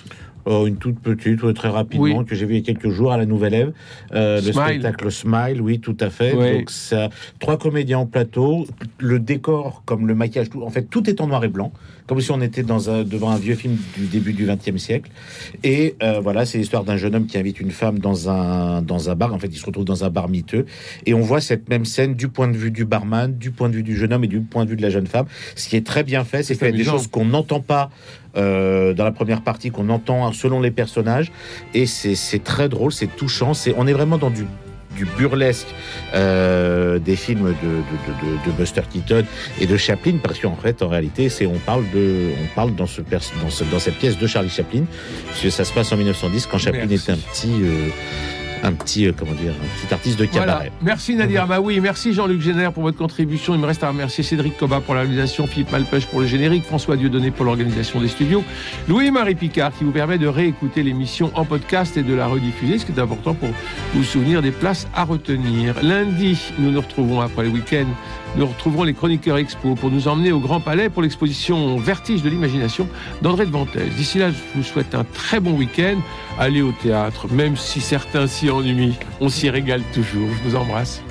Oh, 0.45 0.65
une 0.65 0.77
toute 0.77 0.97
petite, 0.99 1.43
ouais, 1.43 1.53
très 1.53 1.67
rapidement, 1.67 2.19
Oui. 2.19 2.25
que 2.25 2.33
j'ai 2.33 2.45
vu 2.45 2.53
il 2.55 2.59
y 2.59 2.61
a 2.61 2.65
quelques 2.65 2.89
jours 2.89 3.11
à 3.11 3.17
la 3.17 3.25
Nouvelle 3.25 3.53
Ève. 3.53 3.73
Euh, 4.13 4.39
le 4.39 4.53
spectacle 4.53 5.11
Smile, 5.11 5.61
oui, 5.61 5.79
tout 5.81 5.97
à 5.99 6.09
fait. 6.09 6.31
Donc, 6.31 6.69
ça, 6.69 7.09
trois 7.39 7.57
comédiens 7.57 7.99
en 7.99 8.05
plateau, 8.05 8.65
le 8.99 9.19
décor, 9.19 9.83
comme 9.85 10.07
le 10.07 10.15
maquillage, 10.15 10.49
tout, 10.49 10.63
en 10.63 10.69
fait, 10.69 10.83
tout 10.83 11.09
est 11.09 11.19
en 11.19 11.27
noir 11.27 11.43
et 11.43 11.49
blanc, 11.49 11.73
comme 12.09 12.21
si 12.21 12.31
on 12.31 12.41
était 12.41 12.63
dans 12.63 12.89
un, 12.89 13.03
devant 13.03 13.29
un 13.29 13.37
vieux 13.37 13.53
film 13.53 13.77
du 13.95 14.07
début 14.07 14.33
du 14.33 14.47
XXe 14.47 14.81
siècle. 14.81 15.11
Et 15.63 15.93
euh, 16.01 16.19
voilà, 16.19 16.43
c'est 16.43 16.57
l'histoire 16.57 16.83
d'un 16.83 16.97
jeune 16.97 17.13
homme 17.13 17.27
qui 17.27 17.37
invite 17.37 17.59
une 17.59 17.69
femme 17.69 17.99
dans 17.99 18.31
un, 18.31 18.81
dans 18.81 19.11
un 19.11 19.15
bar. 19.15 19.31
En 19.31 19.37
fait, 19.37 19.45
il 19.45 19.57
se 19.57 19.65
retrouve 19.67 19.85
dans 19.85 20.03
un 20.03 20.09
bar 20.09 20.27
miteux. 20.27 20.65
Et 21.05 21.13
on 21.13 21.21
voit 21.21 21.39
cette 21.39 21.69
même 21.69 21.85
scène 21.85 22.15
du 22.15 22.27
point 22.27 22.47
de 22.47 22.57
vue 22.57 22.71
du 22.71 22.83
barman, 22.83 23.37
du 23.37 23.51
point 23.51 23.69
de 23.69 23.75
vue 23.75 23.83
du 23.83 23.95
jeune 23.95 24.11
homme 24.11 24.23
et 24.23 24.27
du 24.27 24.41
point 24.41 24.65
de 24.65 24.71
vue 24.71 24.75
de 24.75 24.81
la 24.81 24.89
jeune 24.89 25.05
femme. 25.05 25.27
Ce 25.55 25.69
qui 25.69 25.75
est 25.75 25.85
très 25.85 26.03
bien 26.03 26.23
fait, 26.23 26.41
c'est 26.41 26.57
qu'il 26.57 26.65
y 26.65 26.69
a 26.69 26.71
des 26.71 26.83
choses 26.83 27.05
qu'on 27.05 27.25
n'entend 27.25 27.59
pas 27.59 27.91
euh, 28.35 28.95
dans 28.95 29.03
la 29.03 29.11
première 29.11 29.43
partie, 29.43 29.69
qu'on 29.69 29.89
entend 29.89 30.33
selon 30.33 30.61
les 30.61 30.71
personnages. 30.71 31.31
Et 31.75 31.85
c'est 31.85 32.15
c'est 32.15 32.43
très 32.43 32.69
drôle, 32.69 32.91
c'est 32.91 33.15
touchant. 33.15 33.53
C'est 33.53 33.75
on 33.77 33.85
est 33.85 33.93
vraiment 33.93 34.17
dans 34.17 34.31
du 34.31 34.45
du 34.99 35.05
burlesque 35.17 35.67
euh, 36.13 36.99
des 36.99 37.15
films 37.15 37.47
de, 37.63 37.69
de, 37.69 37.77
de- 37.77 38.37
de- 38.45 38.45
de 38.51 38.51
Buster 38.57 38.81
Keaton 38.91 39.23
et 39.61 39.65
de 39.65 39.77
Chaplin 39.77 40.17
parce 40.21 40.39
qu'en 40.39 40.55
fait 40.55 40.81
en 40.81 40.89
réalité 40.89 41.29
c'est 41.29 41.45
on 41.45 41.59
parle 41.59 41.85
de 41.93 42.31
on 42.43 42.55
parle 42.55 42.75
dans 42.75 42.85
ce, 42.87 43.01
dans 43.01 43.49
ce 43.49 43.63
dans 43.71 43.79
cette 43.79 43.95
pièce 43.95 44.17
de 44.17 44.27
Charlie 44.27 44.49
Chaplin 44.49 44.83
puisque 45.29 45.51
ça 45.55 45.63
se 45.63 45.71
passe 45.73 45.91
en 45.93 45.97
1910 45.97 46.47
quand 46.47 46.57
Chaplin 46.57 46.85
Merci. 46.85 46.95
était 46.95 47.11
un 47.13 47.17
petit 47.31 47.53
euh, 47.61 47.87
un 48.63 48.73
petit, 48.73 49.07
euh, 49.07 49.13
comment 49.17 49.31
dire, 49.33 49.51
un 49.51 49.85
petit 49.87 49.93
artiste 49.93 50.19
de 50.19 50.25
Voilà. 50.25 50.45
cabaret. 50.53 50.71
Merci 50.81 51.15
Nadir 51.15 51.47
Maoui, 51.47 51.79
merci 51.79 52.13
Jean-Luc 52.13 52.41
Génère 52.41 52.73
pour 52.73 52.83
votre 52.83 52.97
contribution. 52.97 53.53
Il 53.55 53.59
me 53.61 53.65
reste 53.65 53.83
à 53.83 53.89
remercier 53.89 54.23
Cédric 54.23 54.57
Coba 54.57 54.81
pour 54.81 54.95
la 54.95 55.01
réalisation, 55.01 55.47
Philippe 55.47 55.71
Malpeuch 55.71 56.05
pour 56.07 56.19
le 56.19 56.27
générique, 56.27 56.63
François 56.65 56.97
Dieudonné 56.97 57.31
pour 57.31 57.45
l'organisation 57.45 57.99
des 58.01 58.07
studios, 58.09 58.43
Louis-Marie 58.87 59.35
Picard 59.35 59.71
qui 59.77 59.83
vous 59.83 59.91
permet 59.91 60.17
de 60.17 60.27
réécouter 60.27 60.83
l'émission 60.83 61.31
en 61.35 61.45
podcast 61.45 61.95
et 61.97 62.03
de 62.03 62.13
la 62.13 62.27
rediffuser, 62.27 62.79
ce 62.79 62.85
qui 62.85 62.91
est 62.91 62.99
important 62.99 63.33
pour 63.33 63.49
vous 63.93 64.03
souvenir 64.03 64.41
des 64.41 64.51
places 64.51 64.87
à 64.95 65.03
retenir. 65.03 65.75
Lundi, 65.81 66.37
nous 66.57 66.71
nous 66.71 66.81
retrouvons 66.81 67.21
après 67.21 67.43
le 67.43 67.49
week-end. 67.49 67.85
Nous 68.35 68.45
retrouverons 68.45 68.83
les 68.83 68.93
chroniqueurs 68.93 69.37
expo 69.37 69.75
pour 69.75 69.91
nous 69.91 70.07
emmener 70.07 70.31
au 70.31 70.39
Grand 70.39 70.59
Palais 70.59 70.89
pour 70.89 71.01
l'exposition 71.01 71.77
Vertige 71.77 72.21
de 72.21 72.29
l'imagination 72.29 72.87
d'André 73.21 73.45
de. 73.45 73.89
D'ici 73.97 74.19
là, 74.19 74.29
je 74.31 74.37
vous 74.55 74.63
souhaite 74.63 74.93
un 74.95 75.03
très 75.03 75.39
bon 75.39 75.53
week-end. 75.53 75.97
Allez 76.37 76.61
au 76.61 76.71
théâtre, 76.71 77.27
même 77.31 77.57
si 77.57 77.81
certains 77.81 78.27
s'y 78.27 78.49
ennuient, 78.49 78.97
on 79.19 79.29
s'y 79.29 79.49
régale 79.49 79.81
toujours. 79.93 80.29
Je 80.43 80.49
vous 80.49 80.55
embrasse. 80.55 81.01